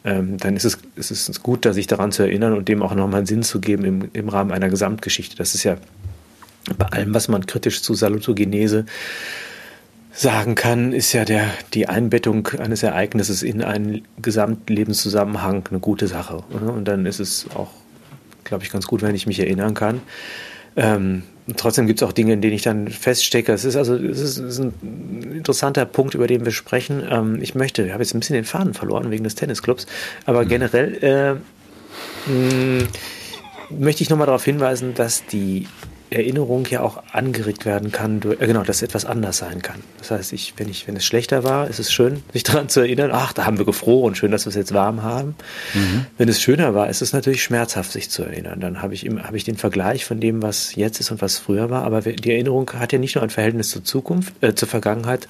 [0.03, 3.19] ähm, dann ist es, ist es gut, sich daran zu erinnern und dem auch nochmal
[3.19, 5.35] einen Sinn zu geben im, im Rahmen einer Gesamtgeschichte.
[5.35, 5.77] Das ist ja
[6.77, 8.85] bei allem, was man kritisch zu Salutogenese
[10.13, 16.43] sagen kann, ist ja der, die Einbettung eines Ereignisses in einen Gesamtlebenszusammenhang eine gute Sache.
[16.49, 17.69] Und dann ist es auch,
[18.43, 20.01] glaube ich, ganz gut, wenn ich mich erinnern kann.
[20.75, 21.23] Ähm,
[21.55, 23.51] trotzdem gibt es auch Dinge, in denen ich dann feststecke.
[23.53, 27.03] Es ist also es ist, es ist ein interessanter Punkt, über den wir sprechen.
[27.09, 29.85] Ähm, ich möchte, ich habe jetzt ein bisschen den Faden verloren wegen des Tennisclubs,
[30.25, 30.47] aber mhm.
[30.49, 32.87] generell äh, mh,
[33.69, 35.67] möchte ich nochmal darauf hinweisen, dass die
[36.11, 39.81] Erinnerung ja auch angeregt werden kann, durch, äh, genau, dass etwas anders sein kann.
[39.97, 42.81] Das heißt, ich, wenn, ich, wenn es schlechter war, ist es schön, sich daran zu
[42.81, 45.35] erinnern, ach, da haben wir gefroren, schön, dass wir es jetzt warm haben.
[45.73, 46.05] Mhm.
[46.17, 48.59] Wenn es schöner war, ist es natürlich schmerzhaft, sich zu erinnern.
[48.59, 51.69] Dann habe ich, hab ich den Vergleich von dem, was jetzt ist und was früher
[51.69, 51.83] war.
[51.83, 55.29] Aber die Erinnerung hat ja nicht nur ein Verhältnis zur Zukunft, äh, zur Vergangenheit,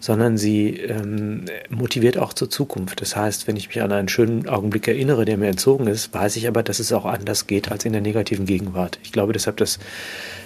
[0.00, 3.00] sondern sie ähm, motiviert auch zur Zukunft.
[3.00, 6.36] Das heißt, wenn ich mich an einen schönen Augenblick erinnere, der mir entzogen ist, weiß
[6.36, 8.98] ich aber, dass es auch anders geht als in der negativen Gegenwart.
[9.02, 9.78] Ich glaube deshalb, dass,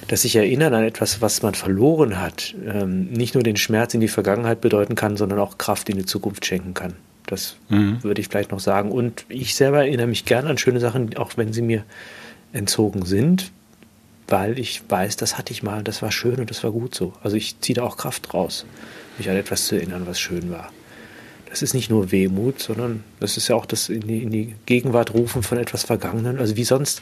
[0.06, 4.00] dass sich erinnern an etwas, was man verloren hat, ähm, nicht nur den Schmerz in
[4.00, 6.94] die Vergangenheit bedeuten kann, sondern auch Kraft in die Zukunft schenken kann.
[7.26, 8.02] Das mhm.
[8.02, 8.90] würde ich vielleicht noch sagen.
[8.90, 11.84] Und ich selber erinnere mich gerne an schöne Sachen, auch wenn sie mir
[12.52, 13.52] entzogen sind,
[14.28, 17.12] weil ich weiß, das hatte ich mal, das war schön und das war gut so.
[17.22, 18.64] Also ich ziehe da auch Kraft raus
[19.18, 20.70] mich an etwas zu erinnern, was schön war.
[21.50, 24.54] Das ist nicht nur Wehmut, sondern das ist ja auch das in die, in die
[24.66, 26.38] Gegenwart rufen von etwas Vergangenen.
[26.38, 27.00] Also wie sonst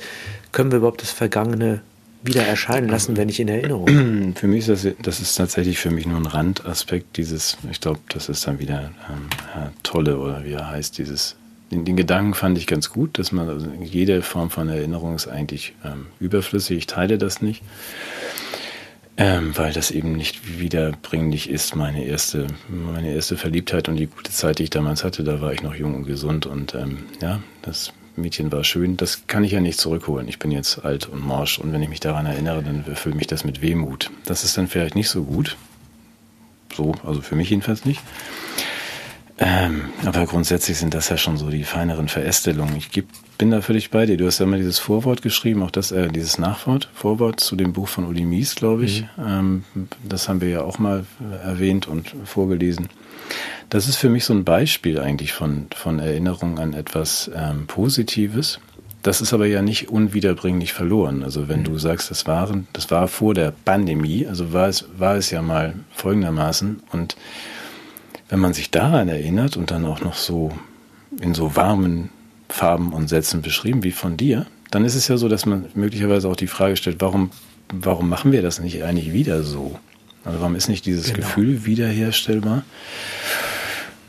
[0.53, 1.83] können wir überhaupt das Vergangene
[2.23, 4.35] wieder erscheinen lassen, wenn ich in Erinnerung.
[4.37, 8.01] Für mich ist das, das ist tatsächlich für mich nur ein Randaspekt dieses, ich glaube,
[8.09, 11.37] das ist dann wieder ähm, Herr Tolle oder wie er heißt, dieses,
[11.71, 15.29] den, den, Gedanken fand ich ganz gut, dass man, also jede Form von Erinnerung ist
[15.29, 17.62] eigentlich ähm, überflüssig, ich teile das nicht.
[19.19, 24.31] Ähm, weil das eben nicht wiederbringlich ist, meine erste, meine erste Verliebtheit und die gute
[24.31, 27.41] Zeit, die ich damals hatte, da war ich noch jung und gesund und ähm, ja,
[27.62, 28.97] das Mädchen war schön.
[28.97, 30.29] Das kann ich ja nicht zurückholen.
[30.29, 33.27] Ich bin jetzt alt und morsch und wenn ich mich daran erinnere, dann erfüllt mich
[33.27, 34.11] das mit Wehmut.
[34.27, 35.57] Das ist dann vielleicht nicht so gut.
[36.75, 38.03] So, also für mich jedenfalls nicht.
[39.39, 42.74] Ähm, aber grundsätzlich sind das ja schon so die feineren Verästelungen.
[42.76, 43.07] Ich geb,
[43.37, 44.16] bin da völlig bei dir.
[44.16, 47.74] Du hast ja mal dieses Vorwort geschrieben, auch das, äh, dieses Nachwort, Vorwort zu dem
[47.74, 49.03] Buch von Uli Mies, glaube ich.
[49.16, 49.26] Mhm.
[49.26, 49.64] Ähm,
[50.03, 51.05] das haben wir ja auch mal
[51.45, 52.89] erwähnt und vorgelesen.
[53.68, 58.61] Das ist für mich so ein Beispiel eigentlich von, von Erinnerung an etwas ähm, Positives,
[59.07, 61.22] das ist aber ja nicht unwiederbringlich verloren.
[61.22, 65.14] Also wenn du sagst, das waren, das war vor der Pandemie, also war es, war
[65.14, 66.82] es ja mal folgendermaßen.
[66.91, 67.16] Und
[68.29, 70.53] wenn man sich daran erinnert und dann auch noch so
[71.20, 72.11] in so warmen
[72.49, 76.29] Farben und Sätzen beschrieben wie von dir, dann ist es ja so, dass man möglicherweise
[76.29, 77.31] auch die Frage stellt, warum,
[77.72, 79.79] warum machen wir das nicht eigentlich wieder so?
[80.24, 81.18] Also warum ist nicht dieses genau.
[81.18, 82.64] Gefühl wiederherstellbar?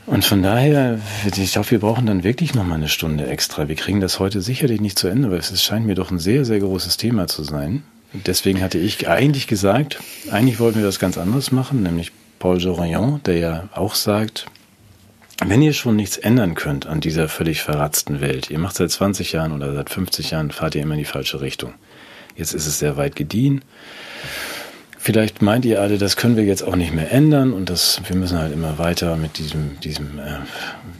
[0.06, 0.98] Und von daher,
[1.36, 3.68] ich glaube, wir brauchen dann wirklich noch mal eine Stunde extra.
[3.68, 6.44] Wir kriegen das heute sicherlich nicht zu Ende, weil es scheint mir doch ein sehr,
[6.44, 7.82] sehr großes Thema zu sein.
[8.14, 10.00] Deswegen hatte ich eigentlich gesagt,
[10.30, 14.46] eigentlich wollten wir das ganz anders machen, nämlich Paul Jorillon, der ja auch sagt,
[15.44, 19.32] wenn ihr schon nichts ändern könnt an dieser völlig verratzten Welt, ihr macht seit 20
[19.32, 21.74] Jahren oder seit 50 Jahren, fahrt ihr immer in die falsche Richtung.
[22.36, 23.62] Jetzt ist es sehr weit gediehen.
[24.98, 28.16] Vielleicht meint ihr alle, das können wir jetzt auch nicht mehr ändern und das, wir
[28.16, 30.38] müssen halt immer weiter mit diesem, diesem, äh,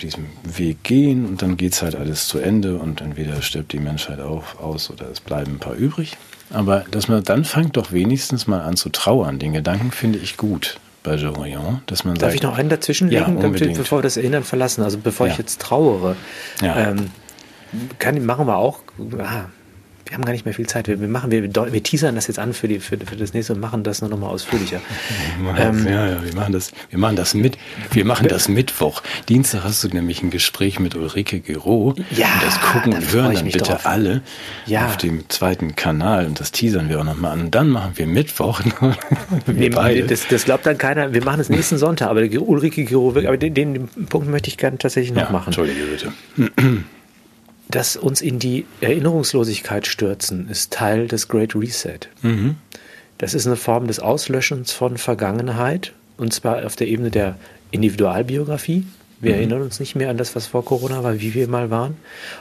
[0.01, 3.80] diesem Weg gehen und dann geht es halt alles zu Ende und entweder stirbt die
[3.80, 6.16] Menschheit auch aus oder es bleiben ein paar übrig.
[6.51, 9.41] Aber dass man dann fängt doch wenigstens mal an zu trauern.
[9.41, 10.78] Den Gedanken finde ich gut
[11.09, 14.44] bei Jorion, dass man Darf sagt, ich noch einen dazwischenlegen, ja, bevor wir das Erinnern
[14.44, 14.82] verlassen?
[14.82, 15.32] Also bevor ja.
[15.32, 16.16] ich jetzt trauere,
[16.61, 16.90] ja.
[16.90, 17.11] ähm,
[17.98, 18.80] kann, machen wir auch,
[19.18, 19.46] ah,
[20.09, 20.88] wir haben gar nicht mehr viel Zeit.
[20.88, 23.52] Wir, wir machen, wir, wir teasern das jetzt an für, die, für, für das nächste
[23.52, 24.80] und machen das nur noch mal ausführlicher.
[25.59, 27.59] Ähm, ja, ja, wir machen das, wir machen das mit,
[27.90, 29.02] wir machen das Mittwoch.
[29.28, 31.94] Dienstag hast du nämlich ein Gespräch mit Ulrike Gero.
[32.11, 33.86] Ja, und das gucken und hören dann bitte drauf.
[33.86, 34.22] alle
[34.66, 34.86] Ja.
[34.86, 37.40] auf dem zweiten Kanal und das teasern wir auch noch mal an.
[37.42, 38.61] Und dann machen wir Mittwoch.
[39.46, 40.04] wir Nee, beide.
[40.04, 41.12] das, das glaubt dann keiner.
[41.12, 44.78] Wir machen es nächsten Sonntag, aber Ulrike Giro, aber den, den Punkt möchte ich gerne
[44.78, 45.46] tatsächlich noch ja, machen.
[45.48, 46.12] Entschuldige bitte.
[47.70, 52.00] Das uns in die Erinnerungslosigkeit stürzen, ist Teil des Great Reset.
[52.22, 52.56] Mhm.
[53.18, 57.36] Das ist eine Form des Auslöschens von Vergangenheit, und zwar auf der Ebene der
[57.70, 58.86] Individualbiografie.
[59.20, 59.38] Wir Mhm.
[59.38, 61.96] erinnern uns nicht mehr an das, was vor Corona war, wie wir mal waren.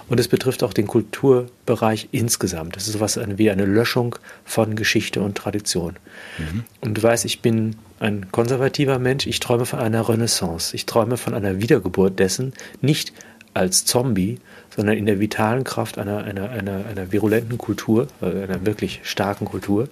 [0.07, 2.75] Und es betrifft auch den Kulturbereich insgesamt.
[2.75, 4.15] Das ist sowas wie eine Löschung
[4.45, 5.95] von Geschichte und Tradition.
[6.37, 6.63] Mhm.
[6.81, 9.25] Und du weißt, ich bin ein konservativer Mensch.
[9.25, 10.75] Ich träume von einer Renaissance.
[10.75, 13.11] Ich träume von einer Wiedergeburt dessen, nicht
[13.57, 14.39] als Zombie,
[14.75, 19.45] sondern in der vitalen Kraft einer, einer, einer, einer virulenten Kultur, äh, einer wirklich starken
[19.45, 19.89] Kultur,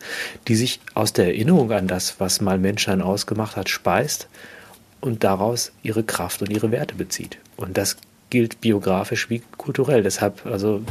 [0.47, 4.27] die sich aus der Erinnerung an das, was mal Menschsein ausgemacht hat, speist
[5.01, 7.37] und daraus ihre Kraft und ihre Werte bezieht.
[7.57, 7.97] Und das
[8.29, 10.03] gilt biografisch wie kulturell.
[10.03, 10.81] Deshalb also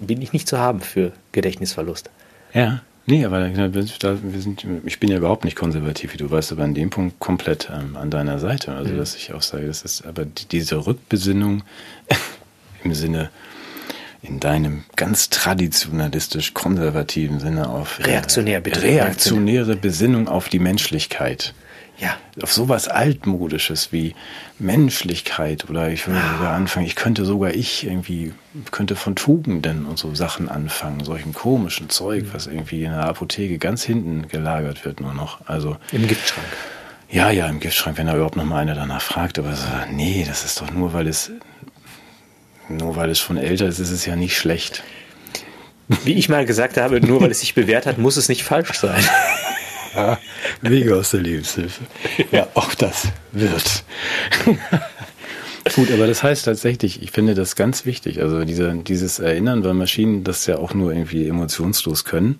[0.00, 2.10] bin ich nicht zu haben für Gedächtnisverlust.
[2.52, 6.52] Ja, nee, aber da, wir sind, ich bin ja überhaupt nicht konservativ, wie du weißt,
[6.52, 8.72] aber an dem Punkt komplett ähm, an deiner Seite.
[8.74, 8.98] Also, Mhm.
[8.98, 11.62] dass ich auch sage, das ist aber die, diese Rückbesinnung
[12.84, 13.30] im Sinne,
[14.22, 18.82] in deinem ganz traditionalistisch konservativen Sinne auf äh, Reaktionär, bitte.
[18.82, 21.52] reaktionäre Besinnung auf die Menschlichkeit.
[21.98, 24.14] Ja, Auf sowas altmodisches wie
[24.58, 28.32] Menschlichkeit oder ich würde sogar anfangen, ich könnte sogar ich irgendwie,
[28.72, 33.58] könnte von Tugenden und so Sachen anfangen, solchen komischen Zeug, was irgendwie in der Apotheke
[33.58, 35.46] ganz hinten gelagert wird nur noch.
[35.46, 36.46] Also im Giftschrank.
[37.10, 40.24] ja, ja, im Giftschrank, wenn da überhaupt noch mal einer danach fragt, aber so, nee,
[40.26, 41.30] das ist doch nur, weil es
[42.68, 44.82] nur weil es schon älter ist, ist es ja nicht schlecht.
[46.04, 48.78] Wie ich mal gesagt habe, nur weil es sich bewährt hat, muss es nicht falsch
[48.78, 49.04] sein.
[50.62, 51.84] Wege aus der Lebenshilfe.
[52.30, 53.84] Ja, auch das wird.
[55.74, 58.20] Gut, aber das heißt tatsächlich, ich finde das ganz wichtig.
[58.20, 62.38] Also diese, dieses Erinnern, weil Maschinen das ja auch nur irgendwie emotionslos können.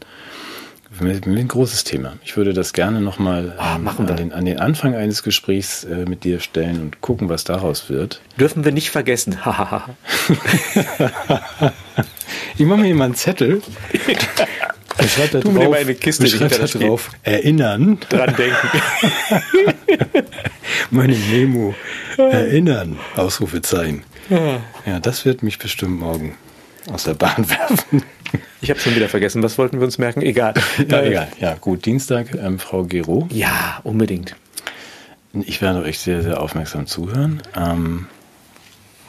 [0.92, 2.12] Für mich ein großes Thema.
[2.24, 4.10] Ich würde das gerne nochmal Ah, wir.
[4.10, 7.90] an, den, an den Anfang eines Gesprächs äh, mit dir stellen und gucken, was daraus
[7.90, 8.20] wird.
[8.38, 9.38] Dürfen wir nicht vergessen.
[12.56, 13.62] Ich mache mir mal einen Zettel.
[15.00, 17.10] Ich schreibe da mir drauf, eine Kiste, ich die schreib hinter da drauf.
[17.22, 17.98] Erinnern.
[18.08, 18.68] Dran denken.
[20.90, 21.74] Meine Memo.
[22.16, 22.98] Erinnern.
[23.16, 24.04] Ausrufezeichen.
[24.30, 26.36] Ja, das wird mich bestimmt morgen
[26.90, 28.02] aus der Bahn werfen.
[28.60, 29.42] Ich habe schon wieder vergessen.
[29.42, 30.22] Was wollten wir uns merken?
[30.22, 30.54] Egal.
[30.88, 31.28] Ja, Äh, egal.
[31.40, 31.84] Ja, gut.
[31.86, 33.28] Dienstag, ähm, Frau Gero.
[33.30, 34.36] Ja, unbedingt.
[35.32, 37.42] Ich werde euch sehr, sehr aufmerksam zuhören.
[37.56, 38.06] Ähm,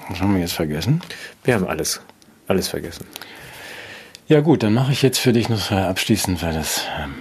[0.10, 1.02] was haben wir jetzt vergessen?
[1.44, 2.02] Wir haben alles,
[2.48, 3.06] alles vergessen.
[4.28, 7.14] Ja gut, dann mache ich jetzt für dich noch abschließend, weil, das, ähm,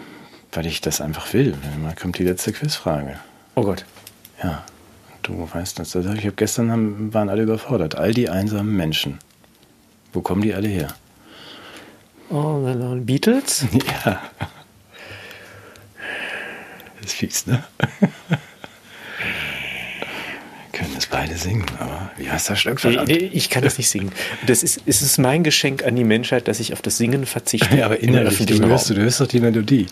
[0.52, 1.54] weil ich das einfach will.
[1.82, 3.18] Mal kommt die letzte Quizfrage.
[3.54, 3.84] Oh Gott.
[4.42, 4.64] Ja,
[5.22, 5.94] du weißt das.
[5.94, 7.96] Also ich habe gestern haben, waren alle überfordert.
[7.96, 9.18] All die einsamen Menschen.
[10.14, 10.94] Wo kommen die alle her?
[12.30, 12.60] Oh,
[13.00, 13.66] Beatles?
[14.04, 14.22] Ja.
[17.02, 17.62] Das ist fies, ne?
[20.74, 22.80] Können es beide singen, aber wie heißt das Stück?
[22.80, 23.08] Verdammt?
[23.08, 24.10] nee, ich kann das nicht singen.
[24.46, 27.76] Das ist, es ist mein Geschenk an die Menschheit, dass ich auf das Singen verzichte.
[27.76, 28.96] Ja, aber innerlich, du öffentlichen hörst, Raum.
[28.96, 29.86] du hörst doch die Melodie.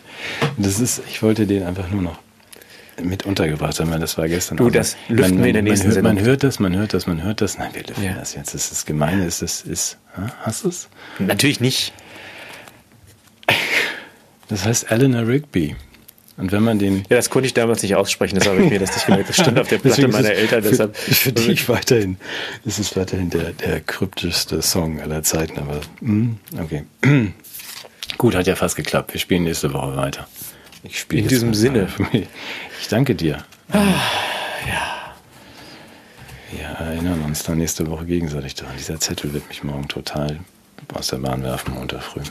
[0.58, 2.18] Das ist, ich wollte den einfach nur noch.
[3.02, 3.90] mit untergebracht haben.
[4.00, 4.56] Das war gestern.
[4.58, 6.14] Du, das lüften man, wir in der nächsten man, hört, Sendung.
[6.14, 7.58] man hört das, man hört das, man hört das.
[7.58, 8.14] Nein, wir lüften Ja.
[8.14, 8.54] das jetzt.
[8.54, 9.24] Das ist das Gemeine.
[9.24, 10.32] Ist, das ist, ha?
[10.42, 10.88] hast du es?
[11.18, 11.92] Natürlich nicht.
[14.48, 15.76] Das heißt Eleanor Rigby.
[16.36, 18.78] Und wenn man den Ja, das konnte ich damals nicht aussprechen, das habe ich mir
[18.78, 19.28] das nicht gemerkt.
[19.28, 20.62] Das stand auf der Platte meiner es Eltern.
[20.62, 22.16] Für, Deshalb, für dich weiterhin.
[22.64, 26.84] Es ist weiterhin der, der kryptischste Song aller Zeiten, aber mm, okay.
[28.18, 29.12] Gut, hat ja fast geklappt.
[29.12, 30.26] Wir spielen nächste Woche weiter.
[30.82, 31.88] Ich spiele In diesem Sinne.
[32.80, 33.44] Ich danke dir.
[33.72, 35.14] ja.
[36.50, 38.74] Wir erinnern uns dann nächste Woche gegenseitig daran.
[38.76, 40.40] Dieser Zettel wird mich morgen total
[40.92, 42.22] aus der Bahn werfen, Montag früh.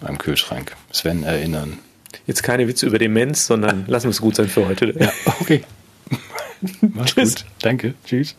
[0.00, 0.76] Am Kühlschrank.
[0.90, 1.78] Sven erinnern.
[2.26, 4.94] Jetzt keine Witze über Demenz, sondern lassen wir es gut sein für heute.
[5.40, 5.62] Okay.
[6.80, 7.34] Mach's Tschüss.
[7.36, 7.44] gut.
[7.60, 7.94] Danke.
[8.04, 8.36] Tschüss.